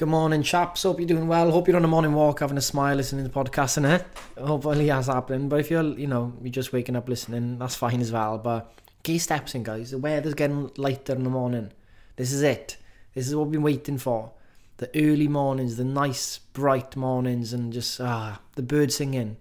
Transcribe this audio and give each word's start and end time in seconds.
Good 0.00 0.08
morning, 0.08 0.42
chaps. 0.42 0.84
Hope 0.84 0.98
you're 0.98 1.06
doing 1.06 1.28
well. 1.28 1.50
Hope 1.50 1.68
you're 1.68 1.76
on 1.76 1.84
a 1.84 1.86
morning 1.86 2.14
walk, 2.14 2.40
having 2.40 2.56
a 2.56 2.62
smile, 2.62 2.96
listening 2.96 3.22
to 3.22 3.30
the 3.30 3.38
podcast, 3.38 3.76
and 3.76 3.84
it. 3.84 4.06
Hopefully, 4.38 4.86
that's 4.86 5.08
happening. 5.08 5.50
But 5.50 5.60
if 5.60 5.70
you're, 5.70 5.82
you 5.82 6.06
know, 6.06 6.32
you're 6.40 6.50
just 6.50 6.72
waking 6.72 6.96
up 6.96 7.06
listening, 7.06 7.58
that's 7.58 7.74
fine 7.74 8.00
as 8.00 8.10
well. 8.10 8.38
But 8.38 8.72
key 9.02 9.18
steps 9.18 9.54
in, 9.54 9.62
guys. 9.62 9.90
The 9.90 9.98
weather's 9.98 10.32
getting 10.32 10.70
lighter 10.78 11.12
in 11.12 11.24
the 11.24 11.28
morning. 11.28 11.72
This 12.16 12.32
is 12.32 12.40
it. 12.40 12.78
This 13.12 13.28
is 13.28 13.36
what 13.36 13.48
we've 13.48 13.52
been 13.52 13.62
waiting 13.62 13.98
for. 13.98 14.32
The 14.78 14.88
early 14.96 15.28
mornings, 15.28 15.76
the 15.76 15.84
nice, 15.84 16.38
bright 16.54 16.96
mornings, 16.96 17.52
and 17.52 17.70
just 17.70 18.00
ah, 18.00 18.40
the 18.54 18.62
birds 18.62 18.94
singing. 18.94 19.36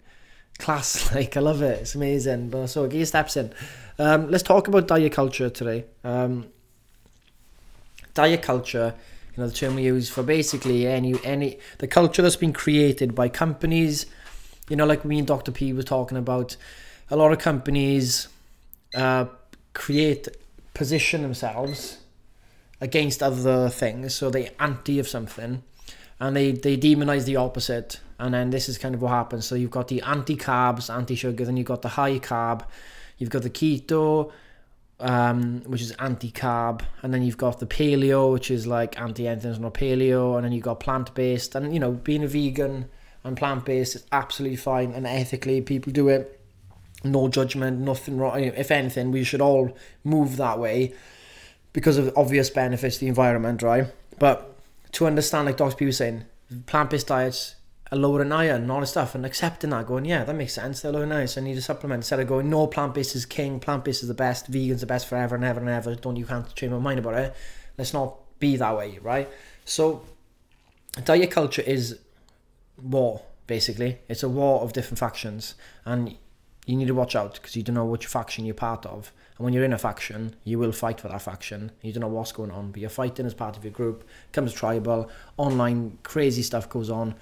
Class, 0.57 1.15
like 1.15 1.37
I 1.37 1.39
love 1.39 1.61
it. 1.61 1.83
It's 1.83 1.95
amazing. 1.95 2.49
But 2.49 2.67
so, 2.67 2.85
key 2.89 3.05
steps 3.05 3.37
in. 3.37 3.53
Um, 3.97 4.29
let's 4.29 4.43
talk 4.43 4.67
about 4.67 4.89
diet 4.89 5.13
culture 5.13 5.49
today. 5.49 5.85
Um, 6.03 6.47
diet 8.13 8.41
culture 8.41 8.93
you 9.35 9.41
know 9.41 9.47
the 9.47 9.53
term 9.53 9.75
we 9.75 9.83
use 9.83 10.09
for 10.09 10.23
basically 10.23 10.87
any 10.87 11.15
any 11.23 11.59
the 11.79 11.87
culture 11.87 12.21
that's 12.21 12.35
been 12.35 12.53
created 12.53 13.15
by 13.15 13.29
companies. 13.29 14.05
You 14.69 14.75
know 14.75 14.85
like 14.85 15.03
me 15.03 15.17
and 15.17 15.27
dr 15.27 15.51
p 15.51 15.73
was 15.73 15.85
talking 15.85 16.17
about 16.17 16.55
a 17.09 17.15
lot 17.15 17.31
of 17.31 17.39
companies 17.39 18.27
uh, 18.95 19.25
create 19.73 20.27
position 20.73 21.21
themselves 21.23 21.97
against 22.81 23.23
other 23.23 23.69
things. 23.69 24.13
So 24.13 24.29
they 24.29 24.51
anti 24.59 24.99
of 24.99 25.07
something 25.07 25.63
and 26.19 26.35
they 26.35 26.51
they 26.51 26.77
demonize 26.77 27.25
the 27.25 27.37
opposite. 27.37 27.99
And 28.19 28.33
then 28.33 28.49
this 28.49 28.67
is 28.67 28.77
kind 28.77 28.93
of 28.93 29.01
what 29.01 29.11
happens. 29.11 29.45
So 29.45 29.55
you've 29.55 29.71
got 29.71 29.87
the 29.87 30.01
anti 30.01 30.35
carbs 30.35 30.93
anti 30.93 31.15
sugar 31.15 31.45
then 31.45 31.57
you've 31.57 31.67
got 31.67 31.81
the 31.81 31.89
high 31.89 32.19
carb 32.19 32.65
you've 33.17 33.29
got 33.29 33.43
the 33.43 33.49
keto 33.49 34.31
um, 34.99 35.61
which 35.65 35.81
is 35.81 35.91
anti-carb, 35.93 36.81
and 37.01 37.13
then 37.13 37.23
you've 37.23 37.37
got 37.37 37.59
the 37.59 37.65
paleo, 37.65 38.33
which 38.33 38.51
is 38.51 38.67
like 38.67 38.99
anti-anything, 38.99 39.61
not 39.61 39.73
paleo, 39.73 40.35
and 40.35 40.45
then 40.45 40.51
you've 40.51 40.63
got 40.63 40.79
plant-based, 40.79 41.55
and 41.55 41.73
you 41.73 41.79
know, 41.79 41.91
being 41.91 42.23
a 42.23 42.27
vegan 42.27 42.89
and 43.23 43.37
plant-based 43.37 43.95
is 43.95 44.05
absolutely 44.11 44.57
fine, 44.57 44.91
and 44.91 45.07
ethically 45.07 45.61
people 45.61 45.91
do 45.93 46.09
it, 46.09 46.39
no 47.03 47.29
judgment, 47.29 47.79
nothing 47.79 48.17
wrong. 48.17 48.39
If 48.39 48.71
anything, 48.71 49.11
we 49.11 49.23
should 49.23 49.41
all 49.41 49.75
move 50.03 50.37
that 50.37 50.59
way 50.59 50.93
because 51.71 51.97
of 51.97 52.11
obvious 52.17 52.49
benefits 52.49 52.95
to 52.95 53.01
the 53.01 53.07
environment, 53.07 53.61
right? 53.61 53.87
But 54.17 54.55
to 54.93 55.07
understand, 55.07 55.45
like 55.45 55.57
Dr. 55.57 55.75
P 55.75 55.85
was 55.85 55.97
saying, 55.97 56.25
plant-based 56.65 57.07
diets 57.07 57.55
a 57.91 57.95
lower 57.95 58.21
in 58.21 58.31
iron 58.31 58.63
and 58.63 58.71
all 58.71 58.81
this 58.81 58.91
stuff 58.91 59.15
and 59.15 59.25
accepting 59.25 59.71
that 59.71 59.87
going 59.87 60.05
yeah 60.05 60.23
that 60.23 60.35
makes 60.35 60.53
sense. 60.53 60.81
They're 60.81 60.91
low 60.91 61.01
in 61.01 61.11
iron 61.11 61.27
so 61.27 61.41
I 61.41 61.43
need 61.43 61.57
a 61.57 61.61
supplement. 61.61 61.99
Instead 61.99 62.19
of 62.19 62.27
going 62.27 62.49
no 62.49 62.67
plant-based 62.67 63.15
is 63.15 63.25
king. 63.25 63.59
Plant-based 63.59 64.03
is 64.03 64.07
the 64.07 64.13
best. 64.13 64.47
Vegan's 64.47 64.81
the 64.81 64.87
best 64.87 65.07
forever 65.07 65.35
and 65.35 65.43
ever 65.43 65.59
and 65.59 65.69
ever. 65.69 65.95
Don't 65.95 66.15
you 66.15 66.25
can't 66.25 66.53
change 66.55 66.71
my 66.71 66.79
mind 66.79 66.99
about 66.99 67.15
it. 67.15 67.35
Let's 67.77 67.93
not 67.93 68.17
be 68.39 68.55
that 68.57 68.77
way 68.77 68.99
right? 69.01 69.29
So 69.65 70.03
diet 71.03 71.31
culture 71.31 71.63
is 71.63 71.99
war 72.81 73.23
basically. 73.47 73.97
It's 74.07 74.23
a 74.23 74.29
war 74.29 74.61
of 74.61 74.73
different 74.73 74.99
factions. 74.99 75.55
And 75.85 76.15
you 76.67 76.75
need 76.75 76.87
to 76.87 76.93
watch 76.93 77.15
out 77.15 77.33
because 77.33 77.55
you 77.55 77.63
don't 77.63 77.75
know 77.75 77.85
which 77.85 78.05
faction 78.05 78.45
you're 78.45 78.53
part 78.53 78.85
of. 78.85 79.11
And 79.37 79.45
when 79.45 79.53
you're 79.53 79.63
in 79.63 79.73
a 79.73 79.79
faction 79.79 80.35
you 80.43 80.59
will 80.59 80.71
fight 80.71 81.01
for 81.01 81.07
that 81.07 81.23
faction. 81.23 81.71
You 81.81 81.91
don't 81.91 82.01
know 82.01 82.07
what's 82.07 82.33
going 82.33 82.51
on 82.51 82.71
but 82.71 82.81
you're 82.81 82.89
fighting 82.91 83.25
as 83.25 83.33
part 83.33 83.57
of 83.57 83.63
your 83.63 83.73
group. 83.73 84.07
Comes 84.31 84.53
tribal 84.53 85.09
online 85.37 85.97
crazy 86.03 86.43
stuff 86.43 86.69
goes 86.69 86.91
on 86.91 87.15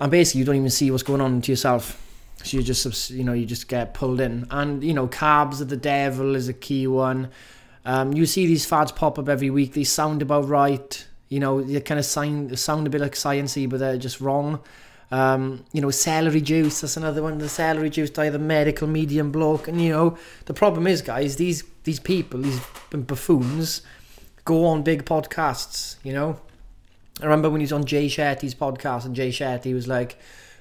and 0.00 0.10
basically 0.10 0.40
you 0.40 0.44
don't 0.44 0.56
even 0.56 0.70
see 0.70 0.90
what's 0.90 1.02
going 1.02 1.20
on 1.20 1.40
to 1.42 1.52
yourself. 1.52 1.98
So 2.44 2.56
you 2.56 2.62
just 2.62 3.10
you 3.10 3.24
know 3.24 3.32
you 3.32 3.46
just 3.46 3.68
get 3.68 3.94
pulled 3.94 4.20
in, 4.20 4.46
and 4.50 4.82
you 4.82 4.94
know 4.94 5.06
carbs 5.08 5.60
of 5.60 5.68
the 5.68 5.76
devil 5.76 6.34
is 6.34 6.48
a 6.48 6.52
key 6.52 6.86
one. 6.86 7.30
Um, 7.84 8.12
you 8.12 8.26
see 8.26 8.46
these 8.46 8.64
fads 8.64 8.92
pop 8.92 9.18
up 9.18 9.28
every 9.28 9.50
week. 9.50 9.74
They 9.74 9.84
sound 9.84 10.22
about 10.22 10.48
right. 10.48 11.06
You 11.28 11.40
know 11.40 11.62
they 11.62 11.80
kind 11.80 11.98
of 11.98 12.04
sound 12.04 12.58
sound 12.58 12.86
a 12.86 12.90
bit 12.90 13.00
like 13.00 13.12
sciency, 13.12 13.68
but 13.68 13.80
they're 13.80 13.98
just 13.98 14.20
wrong. 14.20 14.60
Um, 15.12 15.66
you 15.72 15.82
know, 15.82 15.90
celery 15.90 16.40
juice, 16.40 16.80
that's 16.80 16.96
another 16.96 17.22
one. 17.22 17.36
The 17.36 17.48
celery 17.48 17.90
juice 17.90 18.08
by 18.08 18.30
the 18.30 18.38
medical 18.38 18.88
medium 18.88 19.30
bloke. 19.30 19.68
And, 19.68 19.78
you 19.78 19.90
know, 19.90 20.16
the 20.46 20.54
problem 20.54 20.86
is, 20.86 21.02
guys, 21.02 21.36
these 21.36 21.64
these 21.84 22.00
people, 22.00 22.40
these 22.40 22.60
buffoons, 22.90 23.82
go 24.46 24.64
on 24.64 24.82
big 24.82 25.04
podcasts, 25.04 25.96
you 26.02 26.14
know. 26.14 26.40
I 27.20 27.24
remember 27.24 27.50
when 27.50 27.60
he 27.60 27.64
was 27.64 27.72
on 27.72 27.84
Jay 27.84 28.06
Shetty's 28.06 28.54
podcast, 28.54 29.04
and 29.04 29.14
Jay 29.14 29.30
Shetty 29.30 29.74
was 29.74 29.86
like, 29.86 30.18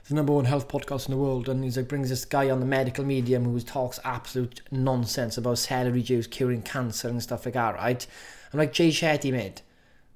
the 0.07 0.15
number 0.15 0.33
one 0.33 0.45
health 0.45 0.67
podcast 0.67 1.07
in 1.07 1.11
the 1.11 1.21
world, 1.21 1.47
and 1.47 1.63
he's 1.63 1.77
like 1.77 1.87
brings 1.87 2.09
this 2.09 2.25
guy 2.25 2.49
on 2.49 2.59
the 2.59 2.65
medical 2.65 3.05
medium 3.05 3.45
who 3.45 3.59
talks 3.61 3.99
absolute 4.03 4.61
nonsense 4.69 5.37
about 5.37 5.57
celery 5.57 6.03
juice 6.03 6.27
curing 6.27 6.61
cancer 6.61 7.07
and 7.07 7.23
stuff 7.23 7.45
like 7.45 7.53
that, 7.53 7.75
right? 7.75 8.05
I'm 8.51 8.59
like, 8.59 8.73
Jay 8.73 8.89
Shetty, 8.89 9.31
mate, 9.31 9.61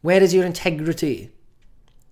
where 0.02 0.22
is 0.22 0.34
your 0.34 0.46
integrity? 0.46 1.32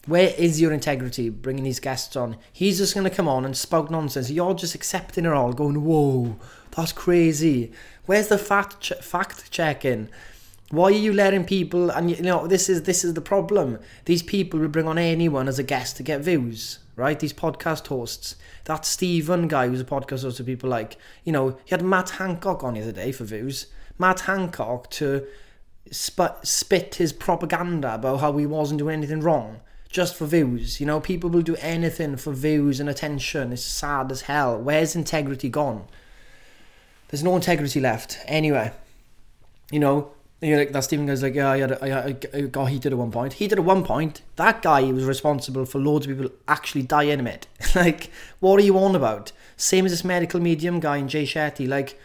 Where 0.05 0.33
is 0.37 0.59
your 0.61 0.71
integrity 0.71 1.29
bringing 1.29 1.63
these 1.63 1.79
guests 1.79 2.15
on? 2.15 2.37
He's 2.51 2.77
just 2.77 2.93
going 2.93 3.05
to 3.05 3.15
come 3.15 3.27
on 3.27 3.45
and 3.45 3.55
spout 3.55 3.89
nonsense. 3.89 4.29
You're 4.29 4.53
just 4.53 4.75
accepting 4.75 5.25
it 5.25 5.31
all, 5.31 5.53
going, 5.53 5.83
whoa, 5.83 6.37
that's 6.71 6.91
crazy. 6.91 7.71
Where's 8.05 8.27
the 8.27 8.37
fact, 8.37 8.81
ch- 8.81 8.93
fact 9.01 9.49
checking? 9.51 10.09
Why 10.69 10.85
are 10.85 10.91
you 10.91 11.13
letting 11.13 11.45
people? 11.45 11.89
And 11.91 12.09
you 12.09 12.21
know 12.21 12.47
this 12.47 12.69
is 12.69 12.83
this 12.83 13.03
is 13.03 13.13
the 13.13 13.21
problem. 13.21 13.79
These 14.05 14.23
people 14.23 14.59
will 14.59 14.69
bring 14.69 14.87
on 14.87 14.97
anyone 14.97 15.47
as 15.47 15.59
a 15.59 15.63
guest 15.63 15.97
to 15.97 16.03
get 16.03 16.21
views, 16.21 16.79
right? 16.95 17.19
These 17.19 17.33
podcast 17.33 17.87
hosts. 17.87 18.35
That 18.65 18.85
Stephen 18.85 19.47
guy 19.47 19.67
who's 19.67 19.81
a 19.81 19.85
podcast 19.85 20.23
host 20.23 20.39
of 20.39 20.45
people 20.45 20.69
like, 20.69 20.97
you 21.25 21.31
know, 21.31 21.57
he 21.65 21.71
had 21.71 21.83
Matt 21.83 22.11
Hancock 22.11 22.63
on 22.63 22.75
the 22.75 22.81
other 22.81 22.91
day 22.93 23.11
for 23.11 23.25
views. 23.25 23.67
Matt 23.99 24.21
Hancock 24.21 24.89
to 24.91 25.27
sp- 25.91 26.41
spit 26.43 26.95
his 26.95 27.13
propaganda 27.13 27.95
about 27.95 28.21
how 28.21 28.37
he 28.37 28.45
wasn't 28.45 28.79
doing 28.79 28.97
anything 28.97 29.19
wrong 29.19 29.59
just 29.93 30.15
for 30.15 30.25
views. 30.25 30.79
You 30.79 30.87
know, 30.87 30.99
people 30.99 31.29
will 31.29 31.43
do 31.43 31.55
anything 31.57 32.17
for 32.17 32.33
views 32.33 32.79
and 32.79 32.89
attention. 32.89 33.53
It's 33.53 33.63
sad 33.63 34.11
as 34.11 34.21
hell. 34.21 34.59
Where's 34.59 34.95
integrity 34.95 35.49
gone? 35.49 35.85
There's 37.09 37.23
no 37.23 37.35
integrity 37.35 37.79
left. 37.79 38.17
Anyway, 38.25 38.71
you 39.71 39.79
know, 39.79 40.11
you 40.43 40.51
know, 40.51 40.57
like 40.59 40.71
that 40.71 40.83
Stephen 40.83 41.05
guy's 41.05 41.23
like, 41.23 41.35
yeah, 41.35 41.49
I, 41.49 41.57
had 41.59 41.71
a, 41.71 41.83
I, 41.83 42.37
I 42.37 42.41
got 42.41 42.65
heated 42.65 42.91
at 42.91 42.97
one 42.97 43.11
point. 43.11 43.33
He 43.33 43.45
Heated 43.45 43.59
at 43.59 43.65
one 43.65 43.83
point. 43.83 44.21
That 44.35 44.61
guy 44.61 44.83
was 44.91 45.05
responsible 45.05 45.65
for 45.65 45.79
loads 45.79 46.05
of 46.05 46.17
people 46.17 46.31
actually 46.47 46.83
dying 46.83 47.21
of 47.21 47.27
it. 47.27 47.47
like, 47.75 48.09
what 48.39 48.59
are 48.59 48.63
you 48.63 48.77
on 48.77 48.95
about? 48.95 49.31
Same 49.55 49.85
as 49.85 49.91
this 49.91 50.03
medical 50.03 50.39
medium 50.39 50.79
guy 50.79 50.97
in 50.97 51.07
Jay 51.07 51.23
Shetty. 51.23 51.67
Like, 51.67 51.97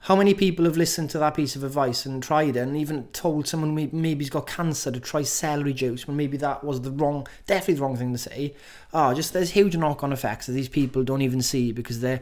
how 0.00 0.14
many 0.14 0.34
people 0.34 0.64
have 0.66 0.76
listened 0.76 1.10
to 1.10 1.18
that 1.18 1.34
piece 1.34 1.56
of 1.56 1.64
advice 1.64 2.04
and 2.04 2.22
tried 2.22 2.56
it 2.56 2.60
and 2.60 2.76
even 2.76 3.08
told 3.08 3.48
someone 3.48 3.74
maybe 3.74 4.22
he's 4.22 4.30
got 4.30 4.46
cancer 4.46 4.90
to 4.90 5.00
try 5.00 5.22
celery 5.22 5.72
juice 5.72 6.06
when 6.06 6.16
maybe 6.16 6.36
that 6.36 6.62
was 6.62 6.82
the 6.82 6.90
wrong, 6.90 7.26
definitely 7.46 7.74
the 7.74 7.82
wrong 7.82 7.96
thing 7.96 8.12
to 8.12 8.18
say. 8.18 8.54
Oh, 8.92 9.14
just 9.14 9.32
there's 9.32 9.50
huge 9.50 9.76
knock-on 9.76 10.12
effects 10.12 10.46
that 10.46 10.52
these 10.52 10.68
people 10.68 11.02
don't 11.04 11.22
even 11.22 11.42
see 11.42 11.72
because 11.72 12.00
they're 12.00 12.20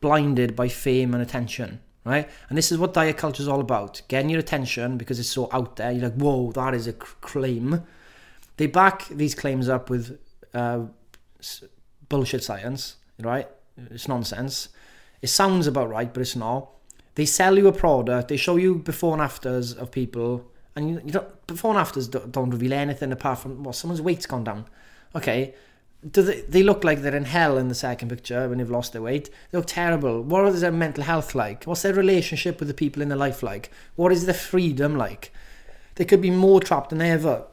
blinded 0.00 0.56
by 0.56 0.68
fame 0.68 1.14
and 1.14 1.22
attention 1.22 1.80
right? 2.04 2.28
And 2.48 2.58
this 2.58 2.72
is 2.72 2.78
what 2.78 2.94
diet 2.94 3.16
culture 3.16 3.42
is 3.42 3.48
all 3.48 3.60
about 3.60 4.02
getting 4.08 4.30
your 4.30 4.40
attention 4.40 4.96
because 4.96 5.18
it's 5.18 5.28
so 5.28 5.48
out 5.52 5.76
there. 5.76 5.92
You're 5.92 6.04
like, 6.04 6.14
whoa, 6.14 6.52
that 6.52 6.74
is 6.74 6.86
a 6.86 6.92
claim. 6.92 7.82
They 8.56 8.66
back 8.66 9.08
these 9.08 9.34
claims 9.34 9.68
up 9.68 9.90
with 9.90 10.18
uh, 10.54 10.86
bullshit 12.08 12.44
science, 12.44 12.96
right? 13.18 13.48
It's 13.90 14.08
nonsense. 14.08 14.68
It 15.20 15.28
sounds 15.28 15.66
about 15.66 15.88
right, 15.88 16.12
but 16.12 16.20
it's 16.20 16.36
not. 16.36 16.68
They 17.14 17.26
sell 17.26 17.58
you 17.58 17.68
a 17.68 17.72
product, 17.72 18.28
they 18.28 18.36
show 18.36 18.56
you 18.56 18.76
before 18.76 19.12
and 19.12 19.22
afters 19.22 19.74
of 19.74 19.90
people, 19.90 20.50
and 20.74 20.88
you, 20.88 21.02
you 21.04 21.12
don't, 21.12 21.46
before 21.46 21.72
and 21.72 21.78
afters 21.78 22.08
don't, 22.08 22.32
don't 22.32 22.50
reveal 22.50 22.72
anything 22.72 23.12
apart 23.12 23.38
from, 23.38 23.62
well, 23.62 23.74
someone's 23.74 24.00
weight's 24.00 24.26
gone 24.26 24.44
down. 24.44 24.64
Okay, 25.14 25.54
do 26.10 26.22
they, 26.22 26.40
they 26.42 26.62
look 26.62 26.82
like 26.82 27.00
they're 27.00 27.14
in 27.14 27.24
hell 27.24 27.58
in 27.58 27.68
the 27.68 27.74
second 27.74 28.08
picture 28.08 28.48
when 28.48 28.58
they've 28.58 28.70
lost 28.70 28.92
their 28.92 29.02
weight. 29.02 29.30
They 29.50 29.58
look 29.58 29.68
terrible. 29.68 30.22
What 30.22 30.46
is 30.46 30.60
their 30.60 30.72
mental 30.72 31.04
health 31.04 31.34
like? 31.34 31.64
What's 31.64 31.82
their 31.82 31.94
relationship 31.94 32.58
with 32.58 32.68
the 32.68 32.74
people 32.74 33.02
in 33.02 33.08
their 33.08 33.18
life 33.18 33.42
like? 33.42 33.70
What 33.94 34.10
is 34.10 34.26
their 34.26 34.34
freedom 34.34 34.96
like? 34.96 35.32
They 35.94 36.04
could 36.04 36.20
be 36.20 36.30
more 36.30 36.60
trapped 36.60 36.90
than 36.90 37.02
ever. 37.02 37.44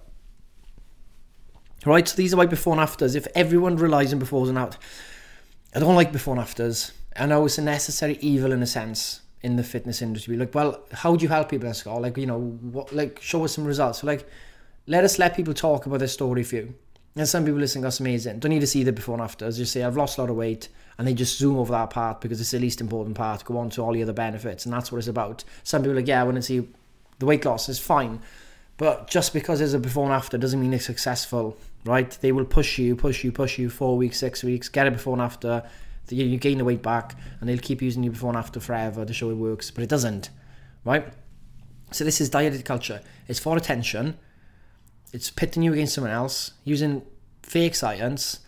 Right, 1.86 2.08
so 2.08 2.16
these 2.18 2.34
are 2.34 2.38
my 2.38 2.46
before 2.46 2.74
and 2.74 2.82
afters. 2.82 3.16
If 3.16 3.28
everyone 3.36 3.78
relies 3.78 4.12
on 4.14 4.20
befores 4.20 4.50
and 4.50 4.58
afters, 4.58 4.82
I 5.76 5.80
don't 5.80 5.96
like 5.96 6.12
before 6.12 6.34
and 6.34 6.42
afters. 6.42 6.92
I 7.16 7.26
know 7.26 7.46
it's 7.46 7.58
a 7.58 7.62
necessary 7.62 8.18
evil 8.22 8.52
in 8.52 8.62
a 8.62 8.68
sense 8.68 9.22
in 9.42 9.56
the 9.56 9.64
fitness 9.64 10.02
industry. 10.02 10.36
Like, 10.36 10.54
well, 10.54 10.82
how 10.92 11.16
do 11.16 11.24
you 11.24 11.30
help 11.30 11.50
people 11.50 11.74
school? 11.74 12.02
Like, 12.02 12.18
you 12.18 12.26
know, 12.26 12.40
what, 12.40 12.92
like 12.94 13.22
show 13.22 13.46
us 13.46 13.54
some 13.54 13.66
results. 13.66 14.00
So, 14.00 14.08
like, 14.08 14.28
let 14.88 15.04
us 15.04 15.20
let 15.20 15.36
people 15.36 15.54
talk 15.54 15.86
about 15.86 16.00
their 16.00 16.08
story 16.08 16.44
for 16.44 16.56
you. 16.56 16.74
And 17.20 17.28
some 17.28 17.44
people 17.44 17.60
listening, 17.60 17.82
that's 17.82 18.00
amazing. 18.00 18.40
Don't 18.40 18.50
need 18.50 18.62
to 18.62 18.68
see 18.68 18.84
the 18.84 18.94
before 18.94 19.14
and 19.14 19.22
after. 19.22 19.46
As 19.46 19.60
you 19.60 19.66
say, 19.66 19.84
I've 19.84 19.98
lost 19.98 20.18
a 20.18 20.22
lot 20.22 20.30
of 20.30 20.38
weight, 20.38 20.70
and 20.98 21.06
they 21.06 21.14
just 21.14 21.38
zoom 21.38 21.58
over 21.58 21.74
that 21.74 21.90
part 21.90 22.22
because 22.22 22.40
it's 22.40 22.52
the 22.52 22.60
least 22.60 22.80
important 22.80 23.18
part. 23.18 23.44
Go 23.44 23.58
on 23.58 23.70
to 23.72 23.82
all 23.82 23.92
the 23.92 24.02
other 24.02 24.14
benefits, 24.14 24.66
and 24.66 24.74
that's 24.74 24.90
what 24.90 25.00
it's 25.00 25.10
about. 25.10 25.44
Some 25.64 25.82
people 25.82 25.92
are 25.92 25.96
like, 25.98 26.08
yeah, 26.08 26.22
I 26.22 26.24
want 26.24 26.38
to 26.38 26.42
see 26.42 26.66
the 27.20 27.26
weight 27.26 27.44
loss 27.44 27.68
is 27.68 27.78
fine, 27.78 28.22
but 28.78 29.10
just 29.10 29.34
because 29.34 29.60
there's 29.60 29.74
a 29.74 29.80
before 29.80 30.06
and 30.06 30.14
after 30.14 30.38
doesn't 30.38 30.62
mean 30.62 30.74
it's 30.74 30.86
successful, 30.86 31.58
right? 31.84 32.10
They 32.22 32.32
will 32.32 32.46
push 32.46 32.80
you, 32.80 32.96
push 32.96 33.22
you, 33.26 33.34
push 33.34 33.60
you 33.60 33.70
four 33.70 33.98
weeks, 33.98 34.18
six 34.18 34.42
weeks, 34.42 34.70
get 34.70 34.88
a 34.88 34.92
before 34.92 35.12
and 35.12 35.22
after. 35.22 35.70
You 36.08 36.38
gain 36.38 36.58
the 36.58 36.64
weight 36.64 36.82
back, 36.82 37.18
and 37.42 37.50
they'll 37.50 37.58
keep 37.58 37.82
using 37.82 38.02
you 38.02 38.12
before 38.12 38.30
and 38.30 38.38
after 38.38 38.62
forever 38.62 39.04
to 39.04 39.14
show 39.14 39.30
it 39.30 39.36
works, 39.36 39.72
but 39.72 39.84
it 39.84 39.90
doesn't, 39.90 40.30
right? 40.86 41.06
So 41.92 42.06
this 42.06 42.22
is 42.22 42.30
dieted 42.30 42.64
culture. 42.64 43.02
It's 43.28 43.40
for 43.40 43.58
attention 43.58 44.18
It's 45.12 45.32
pitting 45.32 45.64
you 45.64 45.74
against 45.74 45.96
someone 45.96 46.14
else 46.14 46.52
using 46.64 47.02
fake 47.42 47.76
science, 47.76 48.40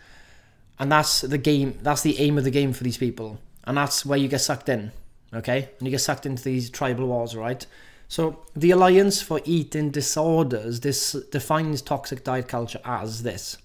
and 0.78 0.90
that's 0.90 1.20
the 1.22 1.38
game. 1.38 1.78
That's 1.82 2.02
the 2.02 2.18
aim 2.20 2.38
of 2.38 2.44
the 2.44 2.50
game 2.50 2.72
for 2.72 2.84
these 2.84 2.98
people, 2.98 3.38
and 3.64 3.76
that's 3.76 4.06
where 4.06 4.18
you 4.18 4.28
get 4.28 4.40
sucked 4.40 4.68
in. 4.68 4.92
Okay, 5.34 5.70
and 5.78 5.86
you 5.86 5.90
get 5.90 6.00
sucked 6.00 6.26
into 6.26 6.44
these 6.44 6.70
tribal 6.70 7.06
wars, 7.06 7.34
right? 7.34 7.66
So 8.06 8.44
the 8.54 8.72
Alliance 8.72 9.22
for 9.22 9.40
Eating 9.46 9.90
Disorders 9.90 10.80
this 10.80 11.12
defines 11.30 11.80
toxic 11.80 12.22
diet 12.22 12.46
culture 12.46 12.80
as 12.84 13.22
this. 13.22 13.56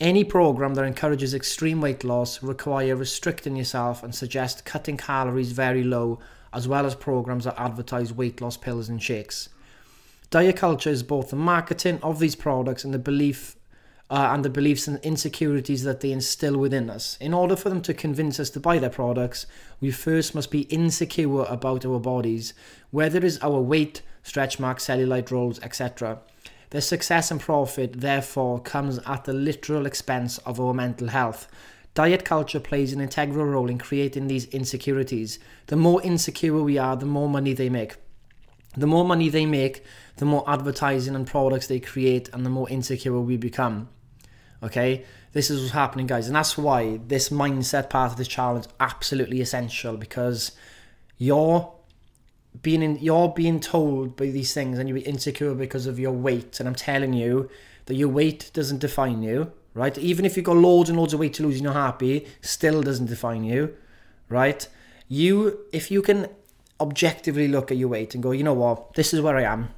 Any 0.00 0.24
program 0.24 0.74
that 0.74 0.84
encourages 0.84 1.32
extreme 1.32 1.80
weight 1.80 2.04
loss 2.04 2.42
require 2.42 2.96
restricting 2.96 3.56
yourself 3.56 4.02
and 4.02 4.14
suggest 4.14 4.64
cutting 4.64 4.96
calories 4.96 5.52
very 5.52 5.84
low, 5.84 6.18
as 6.52 6.66
well 6.68 6.84
as 6.84 6.94
programs 6.94 7.44
that 7.44 7.58
advertise 7.58 8.12
weight 8.12 8.40
loss 8.40 8.56
pills 8.56 8.88
and 8.88 9.02
shakes. 9.02 9.48
Diet 10.30 10.56
culture 10.56 10.90
is 10.90 11.04
both 11.04 11.30
the 11.30 11.36
marketing 11.36 12.00
of 12.02 12.18
these 12.18 12.34
products 12.34 12.84
and 12.84 12.92
the 12.92 12.98
belief 12.98 13.56
uh, 14.10 14.30
and 14.32 14.44
the 14.44 14.50
beliefs 14.50 14.86
and 14.86 14.98
insecurities 15.04 15.82
that 15.84 16.00
they 16.00 16.12
instill 16.12 16.56
within 16.56 16.90
us. 16.90 17.16
In 17.20 17.34
order 17.34 17.56
for 17.56 17.68
them 17.68 17.80
to 17.82 17.94
convince 17.94 18.38
us 18.38 18.50
to 18.50 18.60
buy 18.60 18.78
their 18.78 18.90
products, 18.90 19.46
we 19.80 19.90
first 19.90 20.34
must 20.34 20.50
be 20.50 20.62
insecure 20.62 21.42
about 21.44 21.84
our 21.84 21.98
bodies, 21.98 22.54
whether 22.90 23.18
it 23.18 23.24
is 23.24 23.38
our 23.38 23.60
weight, 23.60 24.02
stretch 24.22 24.58
marks, 24.58 24.86
cellulite 24.86 25.30
rolls, 25.30 25.60
etc. 25.60 26.18
Their 26.70 26.80
success 26.80 27.30
and 27.30 27.40
profit, 27.40 28.00
therefore, 28.00 28.60
comes 28.60 28.98
at 29.06 29.24
the 29.24 29.32
literal 29.32 29.86
expense 29.86 30.38
of 30.38 30.60
our 30.60 30.74
mental 30.74 31.08
health. 31.08 31.48
Diet 31.94 32.24
culture 32.24 32.60
plays 32.60 32.92
an 32.92 33.00
integral 33.00 33.46
role 33.46 33.70
in 33.70 33.78
creating 33.78 34.26
these 34.26 34.46
insecurities. 34.46 35.38
The 35.68 35.76
more 35.76 36.02
insecure 36.02 36.62
we 36.62 36.78
are, 36.78 36.96
the 36.96 37.06
more 37.06 37.28
money 37.28 37.54
they 37.54 37.70
make. 37.70 37.94
The 38.76 38.86
more 38.86 39.04
money 39.04 39.28
they 39.28 39.46
make, 39.46 39.84
the 40.16 40.24
more 40.24 40.48
advertising 40.48 41.14
and 41.14 41.26
products 41.26 41.66
they 41.66 41.80
create, 41.80 42.28
and 42.32 42.44
the 42.44 42.50
more 42.50 42.68
insecure 42.68 43.18
we 43.20 43.36
become. 43.36 43.88
Okay, 44.62 45.04
this 45.32 45.50
is 45.50 45.60
what's 45.60 45.72
happening, 45.72 46.06
guys, 46.06 46.26
and 46.26 46.36
that's 46.36 46.56
why 46.56 46.98
this 47.06 47.28
mindset 47.28 47.90
part 47.90 48.12
of 48.12 48.18
this 48.18 48.28
challenge 48.28 48.66
absolutely 48.80 49.40
essential 49.40 49.96
because 49.96 50.52
you're 51.18 51.72
being 52.62 52.82
in, 52.82 52.96
you're 52.96 53.28
being 53.28 53.60
told 53.60 54.16
by 54.16 54.26
these 54.26 54.54
things, 54.54 54.78
and 54.78 54.88
you're 54.88 54.98
insecure 54.98 55.54
because 55.54 55.86
of 55.86 55.98
your 55.98 56.12
weight. 56.12 56.58
And 56.58 56.68
I'm 56.68 56.74
telling 56.74 57.12
you 57.12 57.50
that 57.86 57.94
your 57.94 58.08
weight 58.08 58.50
doesn't 58.54 58.78
define 58.78 59.22
you, 59.22 59.52
right? 59.74 59.96
Even 59.98 60.24
if 60.24 60.36
you've 60.36 60.46
got 60.46 60.56
loads 60.56 60.88
and 60.88 60.98
loads 60.98 61.12
of 61.12 61.20
weight 61.20 61.34
to 61.34 61.42
lose 61.42 61.56
and 61.56 61.64
you're 61.64 61.72
happy, 61.72 62.26
still 62.40 62.82
doesn't 62.82 63.06
define 63.06 63.44
you, 63.44 63.76
right? 64.28 64.66
You, 65.08 65.60
if 65.72 65.90
you 65.90 66.02
can 66.02 66.28
objectively 66.80 67.48
look 67.48 67.70
at 67.70 67.76
your 67.76 67.88
weight 67.88 68.14
and 68.14 68.22
go, 68.22 68.30
you 68.32 68.44
know 68.44 68.54
what, 68.54 68.94
this 68.94 69.14
is 69.14 69.20
where 69.20 69.36
I 69.36 69.42
am. 69.42 69.70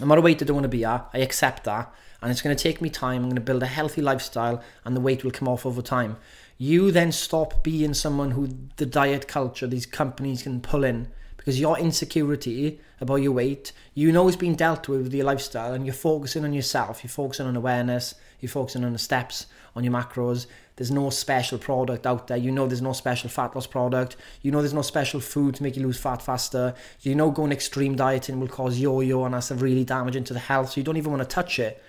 I'm 0.00 0.10
at 0.12 0.18
a 0.18 0.20
weight 0.20 0.42
I 0.42 0.44
don't 0.44 0.56
want 0.56 0.64
to 0.64 0.68
be 0.68 0.84
at. 0.84 1.08
I 1.12 1.18
accept 1.18 1.64
that 1.64 1.92
and 2.22 2.30
it's 2.30 2.42
going 2.42 2.54
to 2.54 2.62
take 2.62 2.80
me 2.80 2.90
time. 2.90 3.22
I'm 3.22 3.30
going 3.30 3.34
to 3.36 3.40
build 3.40 3.62
a 3.62 3.66
healthy 3.66 4.02
lifestyle, 4.02 4.62
and 4.84 4.96
the 4.96 5.00
weight 5.00 5.24
will 5.24 5.30
come 5.30 5.48
off 5.48 5.64
over 5.64 5.82
time. 5.82 6.16
You 6.58 6.90
then 6.90 7.12
stop 7.12 7.64
being 7.64 7.94
someone 7.94 8.32
who 8.32 8.48
the 8.76 8.86
diet 8.86 9.26
culture, 9.26 9.66
these 9.66 9.86
companies 9.86 10.42
can 10.42 10.60
pull 10.60 10.84
in 10.84 11.08
because 11.36 11.58
your 11.58 11.78
insecurity 11.78 12.80
about 13.00 13.16
your 13.16 13.32
weight, 13.32 13.72
you 13.94 14.12
know, 14.12 14.28
is 14.28 14.36
being 14.36 14.54
dealt 14.54 14.86
with 14.86 15.02
with 15.02 15.14
your 15.14 15.24
lifestyle, 15.24 15.72
and 15.72 15.86
you're 15.86 15.94
focusing 15.94 16.44
on 16.44 16.52
yourself. 16.52 17.02
You're 17.02 17.08
focusing 17.08 17.46
on 17.46 17.56
awareness. 17.56 18.14
You're 18.40 18.50
focusing 18.50 18.84
on 18.84 18.92
the 18.92 18.98
steps, 18.98 19.46
on 19.74 19.84
your 19.84 19.92
macros. 19.92 20.46
There's 20.76 20.90
no 20.90 21.10
special 21.10 21.58
product 21.58 22.06
out 22.06 22.26
there. 22.26 22.36
You 22.36 22.50
know, 22.50 22.66
there's 22.66 22.82
no 22.82 22.92
special 22.92 23.28
fat 23.28 23.54
loss 23.54 23.66
product. 23.66 24.16
You 24.42 24.50
know, 24.50 24.60
there's 24.60 24.74
no 24.74 24.82
special 24.82 25.20
food 25.20 25.56
to 25.56 25.62
make 25.62 25.76
you 25.76 25.82
lose 25.82 25.98
fat 25.98 26.22
faster. 26.22 26.74
You 27.02 27.14
know, 27.14 27.30
going 27.30 27.52
extreme 27.52 27.96
dieting 27.96 28.40
will 28.40 28.48
cause 28.48 28.78
yo-yo, 28.78 29.24
and 29.24 29.34
that's 29.34 29.50
really 29.50 29.84
damaging 29.84 30.24
to 30.24 30.32
the 30.32 30.40
health. 30.40 30.70
So 30.70 30.80
you 30.80 30.84
don't 30.84 30.96
even 30.96 31.12
want 31.12 31.22
to 31.22 31.34
touch 31.34 31.58
it 31.58 31.82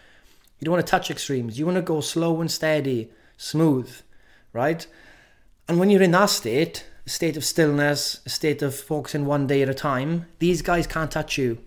you 0.62 0.66
don't 0.66 0.74
want 0.74 0.86
to 0.86 0.92
touch 0.92 1.10
extremes. 1.10 1.58
You 1.58 1.66
want 1.66 1.78
to 1.78 1.82
go 1.82 2.02
slow 2.02 2.40
and 2.40 2.50
steady, 2.50 3.10
smooth, 3.36 3.92
right? 4.54 4.86
And 5.68 5.80
when 5.80 5.90
you're 5.90 6.04
in 6.04 6.12
that 6.12 6.28
state, 6.28 6.86
a 7.04 7.10
state 7.10 7.36
of 7.36 7.44
stillness, 7.44 8.22
a 8.28 8.30
state 8.30 8.62
of 8.62 8.76
focusing 8.76 9.26
one 9.26 9.48
day 9.48 9.64
at 9.64 9.70
a 9.70 9.74
time, 9.74 10.28
these 10.38 10.62
guys 10.62 10.86
can't 10.86 11.10
touch 11.10 11.36
you, 11.40 11.58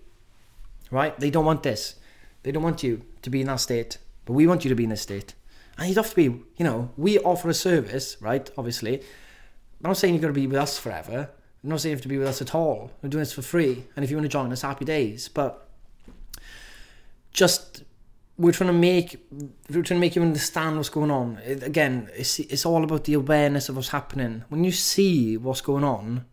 right? 0.91 1.19
They 1.19 1.29
don't 1.29 1.43
want 1.43 1.63
this. 1.63 1.95
They 2.43 2.53
don't 2.53 2.63
want 2.63 2.83
you 2.83 3.01
to 3.21 3.29
be 3.29 3.41
in 3.41 3.47
that 3.47 3.59
state, 3.59 3.97
but 4.25 4.33
we 4.33 4.47
want 4.47 4.63
you 4.65 4.69
to 4.69 4.75
be 4.75 4.83
in 4.83 4.89
this 4.89 5.01
state. 5.01 5.33
And 5.77 5.87
you'd 5.87 5.97
have 5.97 6.09
to 6.09 6.15
be, 6.15 6.23
you 6.23 6.63
know, 6.63 6.91
we 6.97 7.19
offer 7.19 7.49
a 7.49 7.53
service, 7.53 8.17
right? 8.21 8.49
Obviously. 8.57 9.01
I'm 9.83 9.89
not 9.89 9.97
saying 9.97 10.13
you've 10.13 10.21
got 10.21 10.29
to 10.29 10.33
be 10.33 10.47
with 10.47 10.57
us 10.57 10.79
forever. 10.79 11.29
I'm 11.63 11.69
not 11.69 11.81
saying 11.81 11.91
you 11.91 11.95
have 11.97 12.03
to 12.03 12.07
be 12.07 12.17
with 12.17 12.27
us 12.27 12.41
at 12.41 12.55
all. 12.55 12.91
We're 13.01 13.09
doing 13.09 13.21
this 13.21 13.33
for 13.33 13.41
free. 13.41 13.85
And 13.95 14.03
if 14.03 14.09
you 14.09 14.17
want 14.17 14.25
to 14.25 14.29
join 14.29 14.51
us, 14.51 14.61
happy 14.61 14.85
days. 14.85 15.27
But 15.27 15.67
just 17.31 17.83
we're 18.37 18.51
trying 18.51 18.67
to 18.67 18.73
make 18.73 19.17
we're 19.69 19.83
trying 19.83 19.99
to 19.99 19.99
make 19.99 20.15
you 20.15 20.21
understand 20.21 20.77
what's 20.77 20.89
going 20.89 21.11
on. 21.11 21.39
It, 21.45 21.63
again, 21.63 22.09
it's 22.15 22.39
it's 22.39 22.65
all 22.65 22.83
about 22.83 23.03
the 23.03 23.13
awareness 23.13 23.69
of 23.69 23.75
what's 23.75 23.89
happening. 23.89 24.43
When 24.49 24.63
you 24.63 24.71
see 24.71 25.37
what's 25.37 25.61
going 25.61 25.83
on, 25.83 26.25